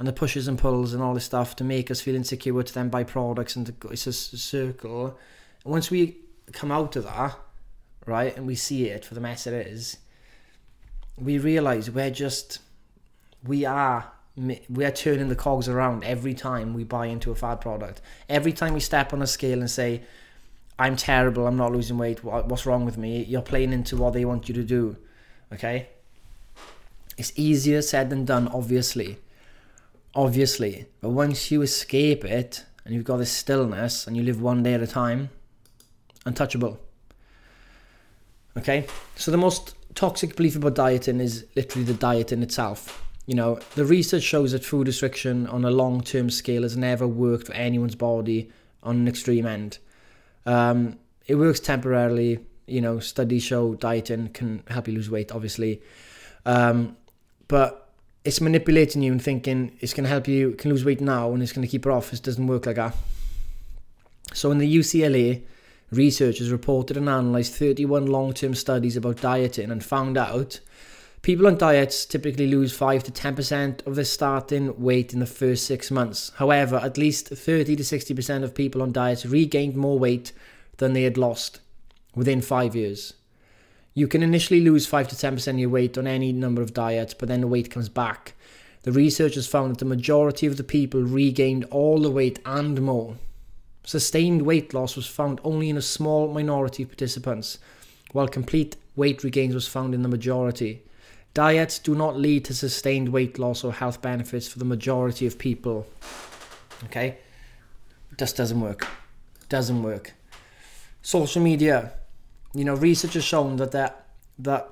and 0.00 0.08
the 0.08 0.12
pushes 0.12 0.48
and 0.48 0.58
pulls 0.58 0.94
and 0.94 1.02
all 1.02 1.12
this 1.12 1.26
stuff 1.26 1.54
to 1.56 1.62
make 1.62 1.90
us 1.90 2.00
feel 2.00 2.14
insecure 2.14 2.62
to 2.62 2.74
then 2.74 2.88
buy 2.88 3.04
products 3.04 3.54
and 3.54 3.66
to, 3.66 3.88
it's 3.88 4.06
a 4.06 4.12
circle. 4.12 5.18
once 5.64 5.90
we 5.90 6.16
come 6.52 6.70
out 6.70 6.96
of 6.96 7.04
that, 7.04 7.36
right, 8.06 8.36
and 8.36 8.46
we 8.46 8.54
see 8.54 8.88
it 8.88 9.04
for 9.04 9.14
the 9.14 9.20
mess 9.20 9.46
it 9.46 9.54
is, 9.66 9.98
we 11.16 11.38
realize 11.38 11.90
we're 11.90 12.10
just 12.10 12.60
we 13.44 13.64
are 13.64 14.12
we 14.36 14.84
are 14.84 14.90
turning 14.90 15.28
the 15.28 15.36
cogs 15.36 15.68
around 15.68 16.04
every 16.04 16.34
time 16.34 16.72
we 16.72 16.84
buy 16.84 17.06
into 17.06 17.30
a 17.30 17.34
fad 17.34 17.60
product. 17.60 18.00
Every 18.28 18.52
time 18.52 18.74
we 18.74 18.80
step 18.80 19.12
on 19.12 19.20
a 19.20 19.26
scale 19.26 19.60
and 19.60 19.70
say 19.70 20.02
I'm 20.78 20.96
terrible, 20.96 21.46
I'm 21.46 21.58
not 21.58 21.72
losing 21.72 21.98
weight, 21.98 22.24
what's 22.24 22.64
wrong 22.64 22.86
with 22.86 22.96
me? 22.96 23.22
You're 23.24 23.42
playing 23.42 23.74
into 23.74 23.98
what 23.98 24.14
they 24.14 24.24
want 24.24 24.48
you 24.48 24.54
to 24.54 24.62
do. 24.62 24.96
Okay? 25.52 25.88
It's 27.18 27.32
easier 27.36 27.82
said 27.82 28.08
than 28.08 28.24
done, 28.24 28.48
obviously. 28.48 29.18
Obviously. 30.14 30.86
But 31.02 31.10
once 31.10 31.50
you 31.50 31.60
escape 31.60 32.24
it 32.24 32.64
and 32.84 32.94
you've 32.94 33.04
got 33.04 33.18
this 33.18 33.30
stillness 33.30 34.06
and 34.06 34.16
you 34.16 34.22
live 34.22 34.40
one 34.40 34.62
day 34.62 34.72
at 34.72 34.82
a 34.82 34.86
time, 34.86 35.28
untouchable. 36.26 36.78
Okay? 38.56 38.86
So 39.16 39.30
the 39.30 39.36
most 39.36 39.74
toxic 39.94 40.36
belief 40.36 40.56
about 40.56 40.74
dieting 40.74 41.20
is 41.20 41.46
literally 41.56 41.84
the 41.84 41.94
diet 41.94 42.32
in 42.32 42.42
itself. 42.42 43.04
You 43.26 43.34
know, 43.34 43.60
the 43.74 43.84
research 43.84 44.22
shows 44.22 44.52
that 44.52 44.64
food 44.64 44.86
restriction 44.86 45.46
on 45.46 45.64
a 45.64 45.70
long 45.70 46.00
term 46.00 46.30
scale 46.30 46.62
has 46.62 46.76
never 46.76 47.06
worked 47.06 47.46
for 47.46 47.52
anyone's 47.52 47.94
body 47.94 48.50
on 48.82 48.96
an 48.96 49.08
extreme 49.08 49.46
end. 49.46 49.78
Um, 50.46 50.98
it 51.26 51.36
works 51.36 51.60
temporarily. 51.60 52.44
You 52.66 52.80
know, 52.80 52.98
studies 52.98 53.42
show 53.42 53.74
dieting 53.74 54.28
can 54.28 54.62
help 54.68 54.88
you 54.88 54.94
lose 54.94 55.10
weight, 55.10 55.32
obviously. 55.32 55.82
Um, 56.46 56.96
but 57.48 57.88
it's 58.24 58.40
manipulating 58.40 59.02
you 59.02 59.12
and 59.12 59.22
thinking 59.22 59.76
it's 59.80 59.94
going 59.94 60.04
to 60.04 60.10
help 60.10 60.28
you 60.28 60.52
can 60.52 60.70
lose 60.70 60.84
weight 60.84 61.00
now 61.00 61.32
and 61.32 61.42
it's 61.42 61.52
going 61.52 61.66
to 61.66 61.70
keep 61.70 61.86
it 61.86 61.90
off. 61.90 62.12
It 62.12 62.22
doesn't 62.22 62.46
work 62.46 62.66
like 62.66 62.76
that. 62.76 62.94
So 64.32 64.50
in 64.50 64.58
the 64.58 64.76
UCLA, 64.76 65.42
researchers 65.90 66.50
reported 66.50 66.96
and 66.96 67.08
analysed 67.08 67.54
31 67.54 68.06
long-term 68.06 68.54
studies 68.54 68.96
about 68.96 69.20
dieting 69.20 69.70
and 69.70 69.84
found 69.84 70.16
out 70.16 70.60
people 71.22 71.46
on 71.46 71.58
diets 71.58 72.06
typically 72.06 72.46
lose 72.46 72.76
5 72.76 73.04
to 73.04 73.12
10% 73.12 73.86
of 73.86 73.96
their 73.96 74.04
starting 74.04 74.80
weight 74.80 75.12
in 75.12 75.20
the 75.20 75.26
first 75.26 75.66
six 75.66 75.90
months. 75.90 76.32
However, 76.36 76.76
at 76.76 76.96
least 76.96 77.28
30 77.28 77.76
to 77.76 77.82
60% 77.82 78.42
of 78.42 78.54
people 78.54 78.82
on 78.82 78.92
diets 78.92 79.26
regained 79.26 79.76
more 79.76 79.98
weight 79.98 80.32
than 80.78 80.92
they 80.92 81.02
had 81.02 81.18
lost 81.18 81.60
within 82.14 82.40
five 82.40 82.74
years. 82.74 83.14
You 83.92 84.06
can 84.06 84.22
initially 84.22 84.60
lose 84.60 84.86
5 84.86 85.08
to 85.08 85.16
10% 85.16 85.48
of 85.48 85.58
your 85.58 85.68
weight 85.68 85.98
on 85.98 86.06
any 86.06 86.32
number 86.32 86.62
of 86.62 86.72
diets, 86.72 87.12
but 87.12 87.28
then 87.28 87.40
the 87.40 87.48
weight 87.48 87.70
comes 87.70 87.88
back. 87.88 88.34
The 88.82 88.92
researchers 88.92 89.46
found 89.46 89.72
that 89.72 89.78
the 89.78 89.84
majority 89.84 90.46
of 90.46 90.56
the 90.56 90.64
people 90.64 91.02
regained 91.02 91.64
all 91.64 92.00
the 92.00 92.10
weight 92.10 92.38
and 92.46 92.80
more. 92.80 93.16
Sustained 93.90 94.42
weight 94.42 94.72
loss 94.72 94.94
was 94.94 95.08
found 95.08 95.40
only 95.42 95.68
in 95.68 95.76
a 95.76 95.82
small 95.82 96.32
minority 96.32 96.84
of 96.84 96.90
participants, 96.90 97.58
while 98.12 98.28
complete 98.28 98.76
weight 98.94 99.24
regains 99.24 99.52
was 99.52 99.66
found 99.66 99.96
in 99.96 100.02
the 100.02 100.08
majority. 100.08 100.84
Diets 101.34 101.80
do 101.80 101.96
not 101.96 102.16
lead 102.16 102.44
to 102.44 102.54
sustained 102.54 103.08
weight 103.08 103.36
loss 103.36 103.64
or 103.64 103.72
health 103.72 104.00
benefits 104.00 104.46
for 104.46 104.60
the 104.60 104.64
majority 104.64 105.26
of 105.26 105.40
people. 105.40 105.88
Okay? 106.84 107.18
Just 108.16 108.36
doesn't 108.36 108.60
work. 108.60 108.86
Doesn't 109.48 109.82
work. 109.82 110.14
Social 111.02 111.42
media. 111.42 111.90
You 112.54 112.66
know, 112.66 112.76
research 112.76 113.14
has 113.14 113.24
shown 113.24 113.56
that 113.56 113.72
that 113.72 114.06
that 114.38 114.68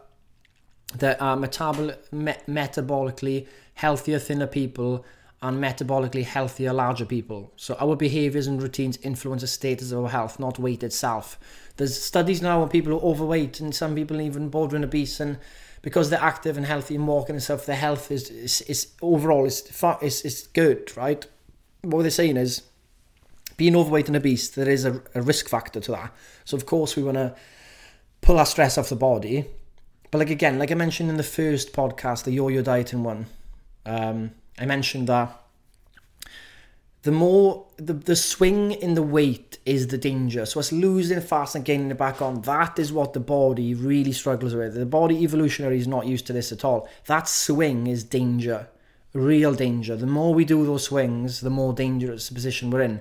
there 0.95 1.21
are 1.21 1.37
metabol- 1.37 1.97
me- 2.13 2.45
metabolically 2.47 3.49
healthier, 3.75 4.21
thinner 4.21 4.47
people 4.47 5.05
and 5.40 5.62
metabolically 5.62 6.25
healthier, 6.25 6.73
larger 6.73 7.04
people. 7.04 7.52
So 7.57 7.76
our 7.80 7.95
behaviors 7.95 8.47
and 8.47 8.61
routines 8.61 8.97
influence 8.99 9.42
the 9.42 9.49
status 9.49 9.92
of 9.92 10.04
our 10.04 10.11
health, 10.11 10.40
not 10.40 10.59
weight 10.59 10.83
itself. 10.83 11.38
There's 11.76 12.00
studies 12.00 12.42
now 12.42 12.62
on 12.62 12.68
people 12.68 12.92
who 12.92 12.99
are 12.99 13.11
overweight 13.11 13.61
and 13.61 13.75
some 13.75 13.95
people 13.95 14.21
even 14.21 14.49
bordering 14.49 14.83
obese 14.83 15.21
and 15.21 15.38
because 15.80 16.11
they're 16.11 16.21
active 16.21 16.57
and 16.57 16.66
healthy 16.66 16.97
and 16.97 17.07
walking 17.07 17.37
and 17.37 17.42
stuff, 17.42 17.66
their 17.66 17.76
health 17.76 18.11
is 18.11 18.30
is, 18.30 18.61
is 18.62 18.88
overall 19.00 19.45
is, 19.45 19.62
is 20.02 20.23
is 20.23 20.49
good, 20.52 20.97
right? 20.97 21.25
What 21.83 22.02
they're 22.02 22.11
saying 22.11 22.37
is 22.37 22.62
being 23.57 23.76
overweight 23.76 24.09
and 24.09 24.16
obese, 24.16 24.49
there 24.50 24.68
is 24.68 24.85
a, 24.85 25.00
a 25.14 25.23
risk 25.23 25.49
factor 25.49 25.78
to 25.80 25.92
that. 25.92 26.12
So 26.45 26.57
of 26.57 26.66
course 26.66 26.97
we 26.97 27.04
want 27.04 27.16
to 27.16 27.37
pull 28.23 28.38
our 28.38 28.47
stress 28.47 28.76
off 28.76 28.88
the 28.88 28.97
body. 28.97 29.45
But 30.11 30.18
like 30.18 30.30
again, 30.30 30.59
like 30.59 30.73
I 30.73 30.75
mentioned 30.75 31.11
in 31.11 31.16
the 31.16 31.23
first 31.23 31.73
podcast, 31.73 32.25
the 32.25 32.33
yo-yo 32.33 32.62
dieting 32.62 33.04
one, 33.04 33.26
um, 33.87 34.33
I 34.61 34.67
mentioned 34.67 35.09
that 35.09 35.41
the 37.03 37.12
more 37.12 37.67
the, 37.77 37.93
the 37.93 38.17
swing 38.17 38.73
in 38.73 38.95
the 38.95 39.03
weight 39.03 39.59
is 39.65 39.87
the 39.87 39.99
danger. 39.99 40.45
So 40.45 40.61
it's 40.61 40.73
losing 40.73 41.21
fast 41.21 41.55
and 41.55 41.65
gaining 41.65 41.91
it 41.91 41.99
back 41.99 42.21
on, 42.21 42.43
that 42.43 42.79
is 42.79 42.93
what 42.93 43.12
the 43.12 43.21
body 43.21 43.73
really 43.75 44.12
struggles 44.12 44.55
with. 44.55 44.75
The 44.75 44.85
body 44.85 45.23
evolutionary 45.23 45.79
is 45.79 45.87
not 45.87 46.07
used 46.07 46.27
to 46.27 46.33
this 46.33 46.53
at 46.53 46.65
all. 46.65 46.88
That 47.07 47.29
swing 47.29 47.87
is 47.87 48.03
danger. 48.05 48.69
Real 49.12 49.55
danger. 49.55 49.97
The 49.97 50.07
more 50.07 50.35
we 50.35 50.45
do 50.45 50.67
those 50.67 50.85
swings, 50.85 51.41
the 51.41 51.50
more 51.50 51.73
dangerous 51.73 52.31
position 52.31 52.71
we're 52.71 52.83
in. 52.83 53.00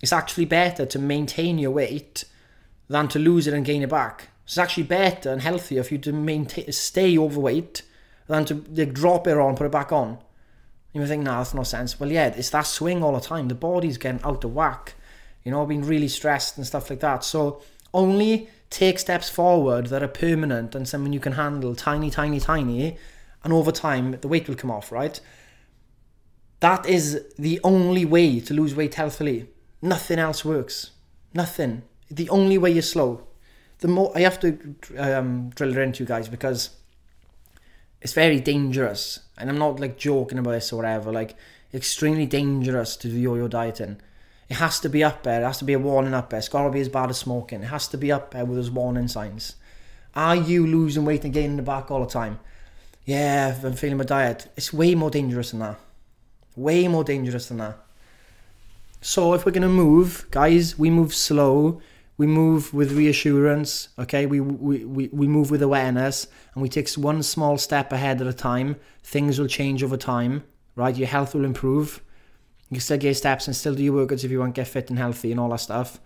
It's 0.00 0.12
actually 0.12 0.46
better 0.46 0.86
to 0.86 0.98
maintain 0.98 1.58
your 1.58 1.72
weight 1.72 2.24
than 2.88 3.08
to 3.08 3.18
lose 3.18 3.46
it 3.46 3.54
and 3.54 3.64
gain 3.64 3.82
it 3.82 3.88
back. 3.88 4.28
It's 4.44 4.58
actually 4.58 4.84
better 4.84 5.30
and 5.30 5.42
healthier 5.42 5.82
for 5.82 5.94
you 5.94 6.00
to 6.00 6.12
maintain 6.12 6.70
stay 6.72 7.18
overweight 7.18 7.82
than 8.26 8.44
to 8.46 8.54
drop 8.86 9.26
it 9.26 9.36
on, 9.36 9.56
put 9.56 9.66
it 9.66 9.72
back 9.72 9.92
on. 9.92 10.18
You 10.94 11.00
may 11.00 11.06
think, 11.08 11.24
nah, 11.24 11.38
that's 11.38 11.52
no 11.52 11.64
sense. 11.64 11.98
Well, 11.98 12.10
yeah, 12.10 12.28
it's 12.28 12.50
that 12.50 12.66
swing 12.66 13.02
all 13.02 13.12
the 13.12 13.20
time. 13.20 13.48
The 13.48 13.54
body's 13.54 13.98
getting 13.98 14.22
out 14.22 14.44
of 14.44 14.54
whack, 14.54 14.94
you 15.42 15.50
know, 15.50 15.66
being 15.66 15.82
really 15.82 16.08
stressed 16.08 16.56
and 16.56 16.66
stuff 16.66 16.88
like 16.88 17.00
that. 17.00 17.24
So 17.24 17.60
only 17.92 18.48
take 18.70 19.00
steps 19.00 19.28
forward 19.28 19.86
that 19.86 20.04
are 20.04 20.08
permanent 20.08 20.74
and 20.74 20.88
something 20.88 21.12
you 21.12 21.20
can 21.20 21.32
handle, 21.32 21.74
tiny, 21.74 22.10
tiny, 22.10 22.38
tiny, 22.38 22.96
and 23.42 23.52
over 23.52 23.72
time 23.72 24.12
the 24.20 24.28
weight 24.28 24.48
will 24.48 24.54
come 24.54 24.70
off, 24.70 24.92
right? 24.92 25.20
That 26.60 26.86
is 26.86 27.24
the 27.36 27.60
only 27.64 28.04
way 28.04 28.38
to 28.40 28.54
lose 28.54 28.74
weight 28.74 28.94
healthily. 28.94 29.48
Nothing 29.82 30.20
else 30.20 30.44
works. 30.44 30.92
Nothing. 31.34 31.82
The 32.08 32.28
only 32.30 32.56
way 32.56 32.70
you're 32.70 32.82
slow. 32.82 33.26
The 33.80 33.88
more 33.88 34.12
I 34.16 34.20
have 34.20 34.38
to 34.40 34.76
um, 34.96 35.50
drill 35.50 35.76
it 35.76 35.78
into 35.78 36.04
you 36.04 36.06
guys 36.06 36.28
because 36.28 36.70
it's 38.04 38.12
very 38.12 38.38
dangerous, 38.38 39.20
and 39.38 39.48
I'm 39.48 39.58
not 39.58 39.80
like 39.80 39.96
joking 39.96 40.38
about 40.38 40.52
this 40.52 40.72
or 40.72 40.76
whatever. 40.76 41.10
Like 41.10 41.34
extremely 41.72 42.26
dangerous 42.26 42.96
to 42.98 43.08
do 43.08 43.18
yo-yo 43.18 43.48
dieting. 43.48 43.96
It 44.48 44.56
has 44.58 44.78
to 44.80 44.90
be 44.90 45.02
up 45.02 45.22
there. 45.22 45.40
It 45.40 45.46
has 45.46 45.58
to 45.58 45.64
be 45.64 45.72
a 45.72 45.78
warning 45.78 46.12
up 46.12 46.28
there. 46.28 46.38
It's 46.38 46.48
got 46.48 46.64
to 46.64 46.70
be 46.70 46.82
as 46.82 46.90
bad 46.90 47.08
as 47.08 47.16
smoking. 47.16 47.62
It 47.62 47.68
has 47.68 47.88
to 47.88 47.96
be 47.96 48.12
up 48.12 48.30
there 48.30 48.44
with 48.44 48.58
those 48.58 48.70
warning 48.70 49.08
signs. 49.08 49.56
Are 50.14 50.36
you 50.36 50.66
losing 50.66 51.06
weight 51.06 51.24
and 51.24 51.32
gaining 51.32 51.56
the 51.56 51.62
back 51.62 51.90
all 51.90 52.04
the 52.04 52.10
time? 52.10 52.38
Yeah, 53.06 53.58
I'm 53.64 53.72
feeling 53.72 53.96
my 53.96 54.04
diet. 54.04 54.48
It's 54.54 54.72
way 54.72 54.94
more 54.94 55.10
dangerous 55.10 55.50
than 55.50 55.60
that. 55.60 55.80
Way 56.56 56.86
more 56.88 57.04
dangerous 57.04 57.48
than 57.48 57.56
that. 57.56 57.78
So 59.00 59.32
if 59.32 59.46
we're 59.46 59.52
gonna 59.52 59.68
move, 59.68 60.26
guys, 60.30 60.78
we 60.78 60.90
move 60.90 61.14
slow. 61.14 61.80
We 62.16 62.26
move 62.26 62.72
with 62.72 62.92
reassurance. 62.92 63.88
Okay, 63.98 64.26
we 64.26 64.40
we, 64.40 64.84
we, 64.84 65.08
we 65.08 65.26
move 65.26 65.50
with 65.50 65.62
awareness, 65.62 66.26
and 66.54 66.62
we 66.62 66.68
take 66.68 66.88
one 66.92 67.22
small 67.22 67.58
step 67.58 67.92
ahead 67.92 68.20
at 68.20 68.26
a 68.26 68.32
time. 68.32 68.76
Things 69.02 69.38
will 69.38 69.48
change 69.48 69.82
over 69.82 69.96
time, 69.96 70.44
right? 70.76 70.96
Your 70.96 71.08
health 71.08 71.34
will 71.34 71.44
improve. 71.44 72.02
You 72.70 72.76
can 72.76 72.80
still 72.80 72.98
get 72.98 73.16
steps 73.16 73.46
and 73.46 73.54
still 73.54 73.74
do 73.74 73.82
your 73.82 74.06
workouts 74.06 74.24
if 74.24 74.30
you 74.30 74.40
want 74.40 74.54
get 74.54 74.68
fit 74.68 74.90
and 74.90 74.98
healthy 74.98 75.30
and 75.30 75.40
all 75.40 75.50
that 75.50 75.60
stuff, 75.60 76.00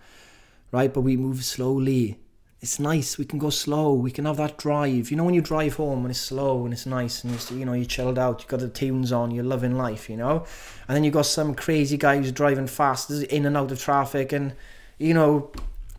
right? 0.71 0.93
But 0.93 1.01
we 1.01 1.15
move 1.15 1.43
slowly 1.45 2.19
it's 2.61 2.79
nice. 2.79 3.17
We 3.17 3.23
can 3.23 3.39
go 3.39 3.49
slow. 3.49 3.93
We 3.93 4.11
can 4.11 4.25
have 4.25 4.37
that 4.37 4.57
drive. 4.57 5.11
You 5.11 5.17
know 5.17 5.23
when 5.23 5.33
you 5.33 5.41
drive 5.41 5.75
home 5.75 5.99
and 5.99 6.11
it's 6.11 6.19
slow 6.19 6.65
and 6.65 6.73
it's 6.73 6.85
nice 6.85 7.23
and 7.23 7.51
you 7.51 7.65
know 7.65 7.73
you're 7.73 7.85
chilled 7.85 8.19
out. 8.19 8.41
you've 8.41 8.49
got 8.49 8.59
the 8.59 8.67
tunes 8.67 9.11
on. 9.11 9.31
You're 9.31 9.45
loving 9.45 9.77
life. 9.77 10.09
You 10.09 10.17
know, 10.17 10.45
and 10.87 10.95
then 10.95 11.03
you've 11.03 11.13
got 11.13 11.25
some 11.25 11.55
crazy 11.55 11.95
guy 11.95 12.17
who's 12.17 12.33
driving 12.33 12.67
fast, 12.67 13.09
in 13.11 13.45
and 13.45 13.55
out 13.55 13.71
of 13.71 13.79
traffic, 13.79 14.33
and 14.33 14.53
you 14.97 15.13
know 15.13 15.51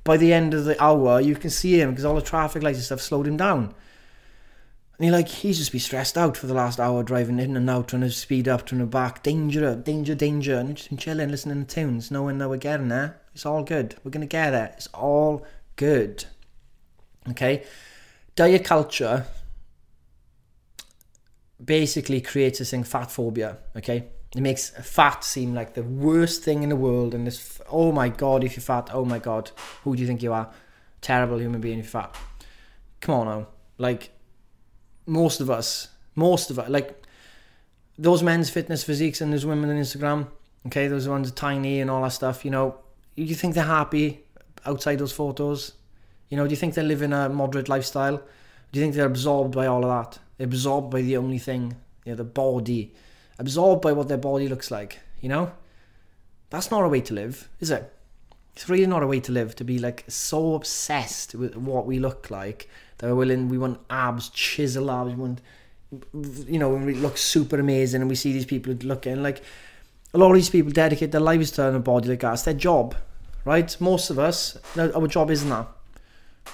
by 0.04 0.16
the 0.16 0.32
end 0.32 0.54
of 0.54 0.64
the 0.64 0.82
hour 0.82 1.20
you 1.20 1.34
can 1.34 1.50
see 1.50 1.80
him 1.80 1.90
because 1.90 2.04
all 2.04 2.14
the 2.14 2.22
traffic 2.22 2.62
lights 2.62 2.78
and 2.78 2.84
stuff 2.84 3.00
slowed 3.00 3.26
him 3.26 3.36
down. 3.36 3.74
And 4.98 5.06
you're 5.06 5.16
like, 5.16 5.28
he's 5.28 5.56
just 5.56 5.72
be 5.72 5.78
stressed 5.78 6.18
out 6.18 6.36
for 6.36 6.46
the 6.46 6.52
last 6.52 6.78
hour 6.78 7.02
driving 7.02 7.38
in 7.38 7.56
and 7.56 7.70
out, 7.70 7.88
trying 7.88 8.02
to 8.02 8.10
speed 8.10 8.46
up, 8.46 8.66
trying 8.66 8.80
to 8.80 8.86
back. 8.86 9.22
Danger, 9.22 9.74
danger, 9.74 10.14
danger. 10.14 10.58
And 10.58 10.76
just 10.76 10.94
chilling, 10.98 11.30
listening 11.30 11.64
to 11.64 11.74
tunes, 11.74 12.10
knowing 12.10 12.36
that 12.36 12.50
we're 12.50 12.58
getting 12.58 12.88
there. 12.88 13.18
It's 13.34 13.46
all 13.46 13.62
good. 13.62 13.96
We're 14.04 14.10
going 14.10 14.20
to 14.20 14.26
get 14.26 14.50
there. 14.50 14.74
It's 14.76 14.88
all 14.88 15.46
good. 15.76 16.26
Okay, 17.30 17.64
diet 18.36 18.64
culture 18.64 19.26
basically 21.62 22.20
creates 22.20 22.58
this 22.58 22.70
thing 22.70 22.84
fat 22.84 23.10
phobia. 23.10 23.58
Okay, 23.76 24.08
it 24.34 24.40
makes 24.40 24.70
fat 24.70 25.24
seem 25.24 25.54
like 25.54 25.74
the 25.74 25.82
worst 25.82 26.42
thing 26.44 26.62
in 26.62 26.68
the 26.68 26.76
world, 26.76 27.14
and 27.14 27.26
this 27.26 27.60
oh 27.68 27.92
my 27.92 28.08
god, 28.08 28.44
if 28.44 28.56
you're 28.56 28.62
fat, 28.62 28.90
oh 28.92 29.04
my 29.04 29.18
god, 29.18 29.50
who 29.84 29.94
do 29.94 30.00
you 30.00 30.06
think 30.06 30.22
you 30.22 30.32
are? 30.32 30.50
Terrible 31.00 31.38
human 31.38 31.60
being 31.60 31.78
if 31.78 31.86
you're 31.86 32.02
fat. 32.02 32.14
Come 33.00 33.14
on 33.14 33.26
now, 33.26 33.48
like 33.78 34.10
most 35.06 35.40
of 35.40 35.50
us, 35.50 35.88
most 36.14 36.50
of 36.50 36.58
us, 36.58 36.68
like 36.68 37.02
those 37.98 38.22
men's 38.22 38.50
fitness 38.50 38.84
physiques 38.84 39.20
and 39.20 39.32
those 39.32 39.44
women 39.44 39.70
on 39.70 39.76
Instagram. 39.76 40.28
Okay, 40.66 40.88
those 40.88 41.08
ones 41.08 41.28
are 41.28 41.34
tiny 41.34 41.80
and 41.80 41.90
all 41.90 42.02
that 42.02 42.12
stuff. 42.12 42.44
You 42.44 42.50
know, 42.50 42.76
you 43.16 43.34
think 43.34 43.54
they're 43.54 43.64
happy 43.64 44.20
outside 44.64 44.98
those 44.98 45.12
photos? 45.12 45.72
You 46.28 46.36
know, 46.36 46.44
do 46.46 46.50
you 46.50 46.56
think 46.56 46.74
they 46.74 46.82
live 46.82 47.02
in 47.02 47.12
a 47.12 47.28
moderate 47.28 47.68
lifestyle? 47.68 48.16
Do 48.16 48.78
you 48.78 48.84
think 48.84 48.94
they're 48.94 49.06
absorbed 49.06 49.54
by 49.54 49.66
all 49.66 49.84
of 49.84 49.90
that? 49.90 50.18
They're 50.36 50.46
absorbed 50.46 50.90
by 50.90 51.02
the 51.02 51.16
only 51.16 51.38
thing, 51.38 51.76
you 52.04 52.12
know, 52.12 52.16
the 52.16 52.24
body. 52.24 52.94
Absorbed 53.40 53.82
by 53.82 53.92
what 53.92 54.06
their 54.06 54.18
body 54.18 54.46
looks 54.48 54.70
like, 54.70 55.00
you 55.20 55.28
know? 55.28 55.50
That's 56.50 56.70
not 56.70 56.84
a 56.84 56.88
way 56.88 57.00
to 57.00 57.14
live, 57.14 57.48
is 57.58 57.70
it? 57.70 57.92
It's 58.54 58.68
really 58.68 58.86
not 58.86 59.02
a 59.02 59.06
way 59.06 59.18
to 59.20 59.32
live, 59.32 59.56
to 59.56 59.64
be 59.64 59.78
like 59.78 60.04
so 60.06 60.54
obsessed 60.54 61.34
with 61.34 61.56
what 61.56 61.86
we 61.86 61.98
look 61.98 62.30
like 62.30 62.68
that 62.98 63.08
we're 63.08 63.16
willing, 63.16 63.48
we 63.48 63.58
want 63.58 63.80
abs, 63.90 64.28
chisel 64.28 64.90
abs, 64.90 65.14
we 65.14 65.16
want, 65.16 65.40
you 66.46 66.58
know, 66.58 66.68
we 66.68 66.94
look 66.94 67.16
super 67.16 67.58
amazing 67.58 68.00
and 68.00 68.10
we 68.10 68.14
see 68.14 68.32
these 68.32 68.46
people 68.46 68.72
looking 68.74 69.22
like, 69.22 69.42
a 70.14 70.18
lot 70.18 70.30
of 70.30 70.34
these 70.34 70.50
people 70.50 70.70
dedicate 70.70 71.10
their 71.10 71.20
lives 71.20 71.50
to 71.52 71.74
a 71.74 71.78
body 71.80 72.08
like 72.08 72.20
that. 72.20 72.34
It's 72.34 72.42
their 72.42 72.54
job, 72.54 72.94
right? 73.44 73.74
Most 73.80 74.10
of 74.10 74.18
us, 74.18 74.58
our 74.76 75.08
job 75.08 75.30
isn't 75.30 75.48
that 75.48 75.66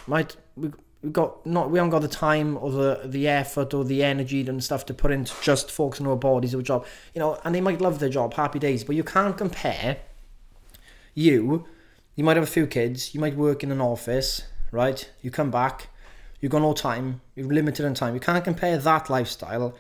right? 0.07 0.37
We 0.57 0.71
we 1.03 1.11
got 1.11 1.45
not 1.47 1.71
we 1.71 1.79
haven't 1.79 1.91
got 1.91 2.03
the 2.03 2.09
time 2.09 2.57
or 2.59 2.71
the 2.71 3.01
the 3.05 3.29
effort 3.29 3.75
or 3.75 3.85
the 3.85 4.03
energy 4.03 4.47
and 4.47 4.63
stuff 4.63 4.87
to 4.87 4.95
put 4.95 5.11
into 5.11 5.33
just 5.43 5.71
focusing 5.71 6.07
on 6.07 6.13
our 6.13 6.19
bodies 6.19 6.55
or 6.55 6.63
job, 6.63 6.87
you 7.15 7.21
know. 7.21 7.39
And 7.45 7.55
they 7.55 7.61
might 7.61 7.81
love 7.81 7.99
their 7.99 8.09
job, 8.09 8.35
happy 8.35 8.59
days, 8.59 8.85
but 8.85 8.97
you 8.97 9.05
can't 9.05 9.37
compare. 9.37 9.99
You, 11.15 11.65
you 12.15 12.25
might 12.25 12.37
have 12.37 12.45
a 12.45 12.51
few 12.51 12.67
kids, 12.67 13.15
you 13.15 13.21
might 13.21 13.37
work 13.37 13.63
in 13.63 13.73
an 13.73 13.81
office, 13.81 14.43
right? 14.71 15.11
You 15.23 15.31
come 15.31 15.51
back, 15.51 15.89
you've 16.41 16.53
got 16.53 16.61
no 16.61 16.75
time, 16.75 17.23
you're 17.35 17.47
limited 17.47 17.87
in 17.87 17.95
time. 17.95 18.13
You 18.13 18.21
can't 18.21 18.45
compare 18.45 18.77
that 18.77 19.09
lifestyle 19.09 19.75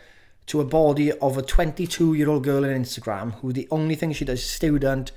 to 0.46 0.60
a 0.60 0.64
body 0.64 1.12
of 1.12 1.36
a 1.36 1.42
22 1.42 2.14
year 2.14 2.30
old 2.30 2.44
girl 2.44 2.64
on 2.64 2.70
Instagram 2.70 3.34
who 3.40 3.52
the 3.52 3.68
only 3.70 3.96
thing 3.96 4.12
she 4.12 4.24
does 4.24 4.38
is 4.38 4.48
student, 4.48 5.12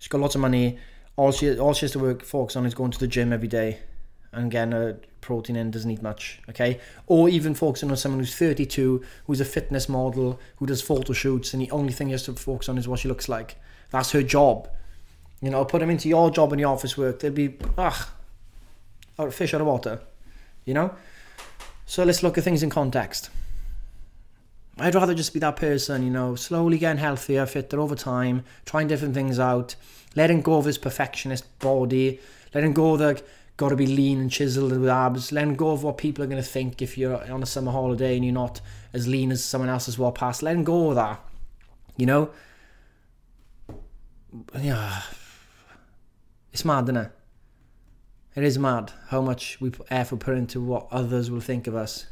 she's 0.00 0.08
got 0.08 0.20
lots 0.20 0.34
of 0.34 0.40
money, 0.40 0.78
all 1.16 1.32
she 1.32 1.58
all 1.58 1.74
she 1.74 1.84
has 1.84 1.92
to 1.92 1.98
work 1.98 2.24
focus 2.24 2.56
on 2.56 2.66
is 2.66 2.74
going 2.74 2.90
to 2.90 2.98
the 2.98 3.06
gym 3.06 3.32
every 3.32 3.48
day 3.48 3.80
and 4.32 4.50
getting 4.50 4.72
a 4.72 4.96
protein 5.20 5.56
in 5.56 5.70
doesn't 5.70 5.90
eat 5.90 6.02
much, 6.02 6.40
okay? 6.48 6.80
Or 7.06 7.28
even 7.28 7.54
focusing 7.54 7.90
on 7.90 7.96
someone 7.96 8.20
who's 8.20 8.34
32, 8.34 9.02
who's 9.26 9.40
a 9.40 9.44
fitness 9.44 9.88
model, 9.88 10.40
who 10.56 10.66
does 10.66 10.82
photo 10.82 11.12
shoots, 11.12 11.52
and 11.52 11.62
the 11.62 11.70
only 11.70 11.92
thing 11.92 12.08
he 12.08 12.12
has 12.12 12.22
to 12.24 12.32
focus 12.34 12.68
on 12.68 12.78
is 12.78 12.88
what 12.88 13.00
she 13.00 13.08
looks 13.08 13.28
like. 13.28 13.56
That's 13.90 14.12
her 14.12 14.22
job. 14.22 14.68
You 15.40 15.50
know, 15.50 15.64
put 15.64 15.80
them 15.80 15.90
into 15.90 16.08
your 16.08 16.30
job 16.30 16.52
and 16.52 16.60
your 16.60 16.72
office 16.72 16.96
work, 16.96 17.20
they'd 17.20 17.34
be, 17.34 17.56
ah, 17.76 18.12
fish 19.30 19.54
out 19.54 19.60
of 19.60 19.66
water, 19.66 20.00
you 20.64 20.74
know? 20.74 20.94
So 21.86 22.04
let's 22.04 22.22
look 22.22 22.38
at 22.38 22.44
things 22.44 22.62
in 22.62 22.70
context. 22.70 23.30
I'd 24.78 24.94
rather 24.94 25.14
just 25.14 25.34
be 25.34 25.40
that 25.40 25.56
person, 25.56 26.02
you 26.02 26.10
know, 26.10 26.34
slowly 26.36 26.78
getting 26.78 26.98
healthier, 26.98 27.44
fitter 27.44 27.80
over 27.80 27.94
time, 27.94 28.44
trying 28.64 28.86
different 28.86 29.12
things 29.12 29.38
out, 29.38 29.74
letting 30.16 30.40
go 30.40 30.54
of 30.54 30.64
his 30.64 30.78
perfectionist 30.78 31.58
body, 31.58 32.20
letting 32.54 32.72
go 32.72 32.94
of 32.94 33.00
the 33.00 33.22
got 33.60 33.68
to 33.68 33.76
be 33.76 33.86
lean 33.86 34.18
and 34.18 34.30
chiseled 34.30 34.72
with 34.72 34.88
abs. 34.88 35.32
Let 35.32 35.54
go 35.54 35.72
of 35.72 35.84
what 35.84 35.98
people 35.98 36.24
are 36.24 36.26
going 36.26 36.42
to 36.42 36.48
think 36.48 36.80
if 36.80 36.96
you're 36.96 37.30
on 37.30 37.42
a 37.42 37.46
summer 37.46 37.70
holiday 37.70 38.16
and 38.16 38.24
you're 38.24 38.32
not 38.32 38.62
as 38.94 39.06
lean 39.06 39.30
as 39.30 39.44
someone 39.44 39.68
else 39.68 39.84
has 39.84 39.98
walked 39.98 40.16
past. 40.16 40.42
Let 40.42 40.64
go 40.64 40.88
of 40.88 40.94
that. 40.94 41.20
You 41.98 42.06
know? 42.06 42.30
Yeah. 44.58 45.02
It's 46.54 46.64
mad, 46.64 46.84
isn't 46.84 46.96
it? 46.96 47.12
It 48.34 48.44
is 48.44 48.58
mad 48.58 48.94
how 49.08 49.20
much 49.20 49.60
we 49.60 49.70
effort 49.90 50.20
put 50.20 50.38
into 50.38 50.62
what 50.62 50.88
others 50.90 51.30
will 51.30 51.42
think 51.42 51.66
of 51.66 51.74
us. 51.74 52.06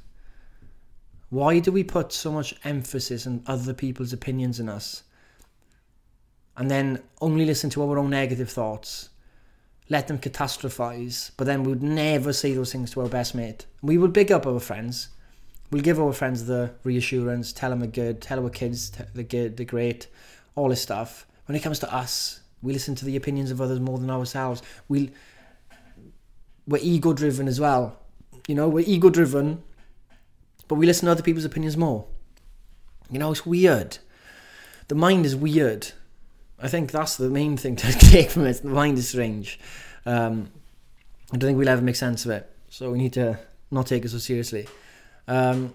Why 1.30 1.60
do 1.60 1.72
we 1.72 1.82
put 1.82 2.12
so 2.12 2.30
much 2.30 2.54
emphasis 2.62 3.26
on 3.26 3.42
other 3.46 3.72
people's 3.72 4.12
opinions 4.12 4.60
in 4.60 4.68
us? 4.68 5.02
And 6.58 6.70
then 6.70 7.02
only 7.22 7.46
listen 7.46 7.70
to 7.70 7.82
our 7.84 7.96
own 7.96 8.10
negative 8.10 8.50
thoughts 8.50 9.08
let 9.88 10.08
them 10.08 10.18
catastrophize, 10.18 11.30
but 11.36 11.44
then 11.44 11.62
we 11.62 11.70
would 11.70 11.82
never 11.82 12.32
say 12.32 12.52
those 12.52 12.72
things 12.72 12.90
to 12.92 13.00
our 13.00 13.08
best 13.08 13.34
mate. 13.34 13.66
We 13.82 13.98
would 13.98 14.12
big 14.12 14.30
up 14.30 14.46
our 14.46 14.60
friends. 14.60 15.08
We'll 15.70 15.82
give 15.82 16.00
our 16.00 16.12
friends 16.12 16.46
the 16.46 16.72
reassurance, 16.84 17.52
tell 17.52 17.70
them 17.70 17.80
they're 17.80 17.88
good, 17.88 18.20
tell 18.20 18.42
our 18.42 18.50
kids 18.50 18.90
they're 19.14 19.24
good, 19.24 19.56
they're 19.56 19.66
great, 19.66 20.06
all 20.54 20.68
this 20.68 20.82
stuff. 20.82 21.26
When 21.46 21.56
it 21.56 21.62
comes 21.62 21.78
to 21.80 21.94
us, 21.94 22.40
We 22.62 22.72
listen 22.72 22.94
to 22.96 23.04
the 23.04 23.16
opinions 23.16 23.50
of 23.50 23.60
others 23.60 23.80
more 23.80 23.98
than 23.98 24.10
ourselves. 24.10 24.62
We 24.88 25.10
we're 26.66 26.82
ego 26.82 27.12
driven 27.12 27.48
as 27.48 27.60
well. 27.60 27.98
You 28.46 28.54
know, 28.54 28.68
we're 28.68 28.84
ego 28.86 29.10
driven, 29.10 29.62
but 30.66 30.74
we 30.74 30.86
listen 30.86 31.06
to 31.06 31.12
other 31.12 31.22
people's 31.22 31.44
opinions 31.44 31.76
more. 31.76 32.06
You 33.10 33.18
know, 33.18 33.30
it's 33.30 33.46
weird. 33.46 33.98
The 34.88 34.94
mind 34.94 35.24
is 35.24 35.36
weird. 35.36 35.92
I 36.60 36.68
think 36.68 36.90
that's 36.90 37.16
the 37.16 37.30
main 37.30 37.56
thing 37.56 37.76
to 37.76 37.92
take 37.98 38.30
from 38.30 38.46
it. 38.46 38.62
The 38.62 38.68
mind 38.68 38.98
is 38.98 39.08
strange. 39.08 39.60
Um, 40.04 40.50
I 41.32 41.36
don't 41.36 41.48
think 41.48 41.58
we'll 41.58 41.68
ever 41.68 41.82
make 41.82 41.96
sense 41.96 42.24
of 42.24 42.30
it. 42.32 42.50
So 42.68 42.90
we 42.90 42.98
need 42.98 43.12
to 43.14 43.38
not 43.70 43.86
take 43.86 44.04
it 44.04 44.10
so 44.10 44.18
seriously. 44.18 44.66
Um, 45.26 45.74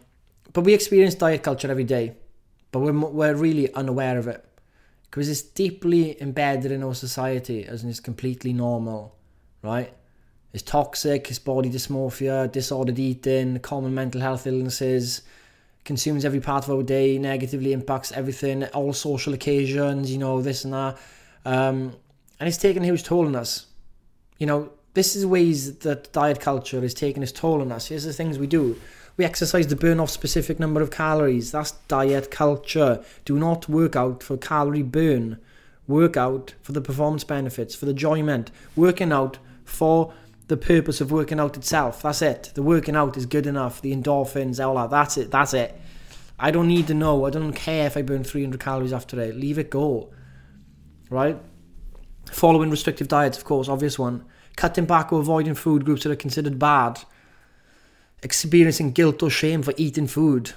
but 0.51 0.61
we 0.61 0.73
experience 0.73 1.15
diet 1.15 1.43
culture 1.43 1.69
every 1.69 1.83
day, 1.83 2.15
but 2.71 2.79
we're, 2.79 2.91
we're 2.91 3.35
really 3.35 3.73
unaware 3.73 4.17
of 4.17 4.27
it 4.27 4.43
because 5.09 5.29
it's 5.29 5.41
deeply 5.41 6.19
embedded 6.21 6.71
in 6.71 6.83
our 6.83 6.95
society 6.95 7.65
as 7.65 7.83
it's 7.83 7.99
completely 7.99 8.51
normal, 8.51 9.15
right? 9.61 9.93
It's 10.53 10.63
toxic, 10.63 11.29
it's 11.29 11.39
body 11.39 11.69
dysmorphia, 11.69 12.51
disordered 12.51 12.99
eating, 12.99 13.59
common 13.59 13.93
mental 13.93 14.21
health 14.21 14.45
illnesses, 14.47 15.21
consumes 15.85 16.25
every 16.25 16.39
part 16.39 16.63
of 16.63 16.71
our 16.71 16.83
day, 16.83 17.17
negatively 17.17 17.73
impacts 17.73 18.11
everything, 18.11 18.63
all 18.67 18.93
social 18.93 19.33
occasions, 19.33 20.11
you 20.11 20.17
know, 20.17 20.41
this 20.41 20.63
and 20.63 20.73
that. 20.73 20.97
Um, 21.45 21.95
and 22.39 22.47
it's 22.47 22.57
taken 22.57 22.83
a 22.83 22.85
huge 22.85 23.03
toll 23.03 23.25
on 23.25 23.35
us. 23.35 23.67
You 24.37 24.47
know, 24.47 24.71
this 24.93 25.15
is 25.15 25.25
ways 25.25 25.77
that 25.79 26.11
diet 26.13 26.39
culture 26.39 26.83
is 26.83 26.93
taking 26.93 27.23
its 27.23 27.31
toll 27.31 27.61
on 27.61 27.71
us. 27.71 27.87
Here's 27.87 28.03
the 28.03 28.13
things 28.13 28.37
we 28.37 28.47
do. 28.47 28.79
We 29.15 29.25
exercise 29.25 29.67
to 29.67 29.75
burn 29.75 29.99
off 29.99 30.09
specific 30.09 30.59
number 30.59 30.81
of 30.81 30.89
calories. 30.89 31.51
That's 31.51 31.71
diet 31.87 32.31
culture. 32.31 33.03
Do 33.25 33.37
not 33.37 33.69
work 33.69 33.95
out 33.95 34.23
for 34.23 34.37
calorie 34.37 34.81
burn. 34.81 35.39
Work 35.87 36.17
out 36.17 36.53
for 36.61 36.71
the 36.71 36.81
performance 36.81 37.23
benefits, 37.23 37.75
for 37.75 37.85
the 37.85 37.91
enjoyment. 37.91 38.51
Working 38.75 39.11
out 39.11 39.37
for 39.65 40.13
the 40.47 40.57
purpose 40.57 41.01
of 41.01 41.11
working 41.11 41.39
out 41.39 41.57
itself. 41.57 42.01
That's 42.01 42.21
it. 42.21 42.51
The 42.53 42.63
working 42.63 42.95
out 42.95 43.15
is 43.17 43.25
good 43.25 43.47
enough. 43.47 43.81
The 43.81 43.95
endorphins, 43.95 44.63
all 44.63 44.75
that. 44.75 44.89
That's 44.89 45.17
it. 45.17 45.31
That's 45.31 45.53
it. 45.53 45.79
I 46.39 46.51
don't 46.51 46.67
need 46.67 46.87
to 46.87 46.93
know. 46.93 47.25
I 47.25 47.29
don't 47.29 47.53
care 47.53 47.87
if 47.87 47.95
I 47.95 48.01
burn 48.01 48.23
300 48.23 48.59
calories 48.59 48.93
after 48.93 49.19
it. 49.21 49.35
Leave 49.35 49.57
it 49.57 49.69
go. 49.69 50.11
Right? 51.09 51.39
Following 52.31 52.69
restrictive 52.69 53.07
diets, 53.07 53.37
of 53.37 53.45
course, 53.45 53.69
obvious 53.69 53.97
one. 53.97 54.25
Cutting 54.55 54.85
back 54.85 55.13
or 55.13 55.19
avoiding 55.19 55.55
food 55.55 55.85
groups 55.85 56.03
that 56.03 56.11
are 56.11 56.15
considered 56.15 56.59
bad. 56.59 56.99
Experiencing 58.21 58.91
guilt 58.91 59.23
or 59.23 59.29
shame 59.29 59.63
for 59.63 59.73
eating 59.77 60.07
food. 60.07 60.51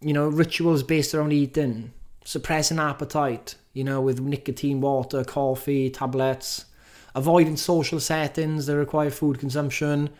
You 0.00 0.12
know, 0.12 0.28
rituals 0.28 0.82
based 0.82 1.14
around 1.14 1.32
eating. 1.32 1.92
Suppressing 2.24 2.78
appetite, 2.78 3.54
you 3.72 3.84
know, 3.84 4.00
with 4.00 4.20
nicotine, 4.20 4.80
water, 4.80 5.24
coffee, 5.24 5.90
tablets 5.90 6.66
avoiding 7.14 7.56
social 7.56 8.00
settings 8.00 8.66
that 8.66 8.76
require 8.76 9.10
food 9.10 9.38
consumption, 9.38 10.10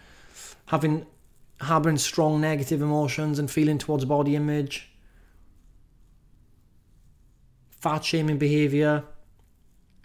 having 0.66 1.06
harboring 1.61 1.99
strong 1.99 2.40
negative 2.40 2.80
emotions 2.80 3.38
and 3.38 3.50
feeling 3.50 3.78
towards 3.78 4.04
body 4.04 4.35
image, 4.35 4.90
fat 7.70 8.04
shaming 8.04 8.38
behavior, 8.38 9.04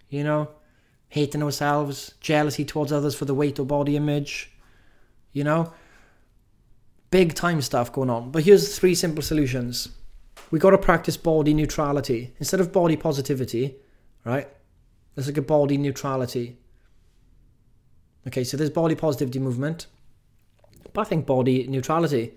you 0.08 0.22
know, 0.22 0.48
hating 1.08 1.42
ourselves, 1.42 2.14
jealousy 2.20 2.64
towards 2.64 2.92
others 2.92 3.14
for 3.14 3.24
the 3.24 3.34
weight 3.34 3.58
or 3.58 3.64
body 3.64 3.96
image, 3.96 4.52
you 5.32 5.44
know, 5.44 5.72
big 7.10 7.34
time 7.34 7.60
stuff 7.60 7.92
going 7.92 8.10
on. 8.10 8.30
But 8.30 8.44
here's 8.44 8.78
three 8.78 8.94
simple 8.94 9.22
solutions. 9.22 9.88
We 10.50 10.58
got 10.58 10.70
to 10.70 10.78
practice 10.78 11.16
body 11.16 11.54
neutrality 11.54 12.34
instead 12.38 12.60
of 12.60 12.72
body 12.72 12.96
positivity, 12.96 13.76
right? 14.24 14.48
There's 15.14 15.26
like 15.26 15.38
a 15.38 15.42
body 15.42 15.78
neutrality. 15.78 16.58
Okay, 18.26 18.44
so 18.44 18.56
there's 18.56 18.70
body 18.70 18.94
positivity 18.94 19.38
movement, 19.38 19.86
but 20.92 21.02
I 21.02 21.04
think 21.04 21.26
body 21.26 21.66
neutrality. 21.66 22.34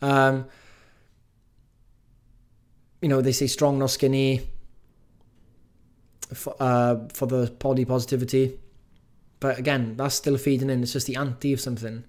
Um, 0.00 0.46
you 3.00 3.08
know, 3.08 3.20
they 3.20 3.32
say 3.32 3.48
strong 3.48 3.78
nor 3.78 3.88
skinny 3.88 4.48
for, 6.32 6.54
uh, 6.60 7.08
for 7.12 7.26
the 7.26 7.50
body 7.58 7.84
positivity. 7.84 8.58
But 9.40 9.58
again, 9.58 9.96
that's 9.96 10.14
still 10.14 10.38
feeding 10.38 10.70
in. 10.70 10.82
It's 10.82 10.92
just 10.92 11.08
the 11.08 11.16
anti 11.16 11.52
of 11.52 11.60
something. 11.60 12.04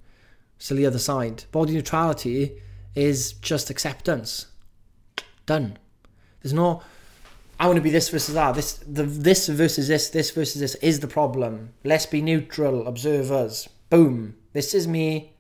Still 0.60 0.78
the 0.78 0.86
other 0.86 1.00
side. 1.00 1.46
Body 1.52 1.74
neutrality 1.74 2.62
is 2.94 3.34
just 3.34 3.72
acceptance. 3.72 4.48
Done. 5.48 5.78
There's 6.42 6.54
no 6.54 6.84
I 7.60 7.68
want 7.68 7.78
to 7.78 7.82
be 7.82 7.90
this 7.90 8.10
versus 8.10 8.34
that. 8.34 8.56
This 8.56 8.74
the 8.74 9.04
this 9.04 9.48
versus 9.48 9.88
this, 9.88 10.10
this 10.10 10.32
versus 10.32 10.60
this 10.60 10.76
is 10.76 11.00
the 11.00 11.08
problem. 11.08 11.74
Let's 11.84 12.06
be 12.06 12.22
neutral 12.22 12.88
observers. 12.88 13.70
Boom. 13.90 14.36
This 14.54 14.74
is 14.74 14.88
me. 14.88 15.34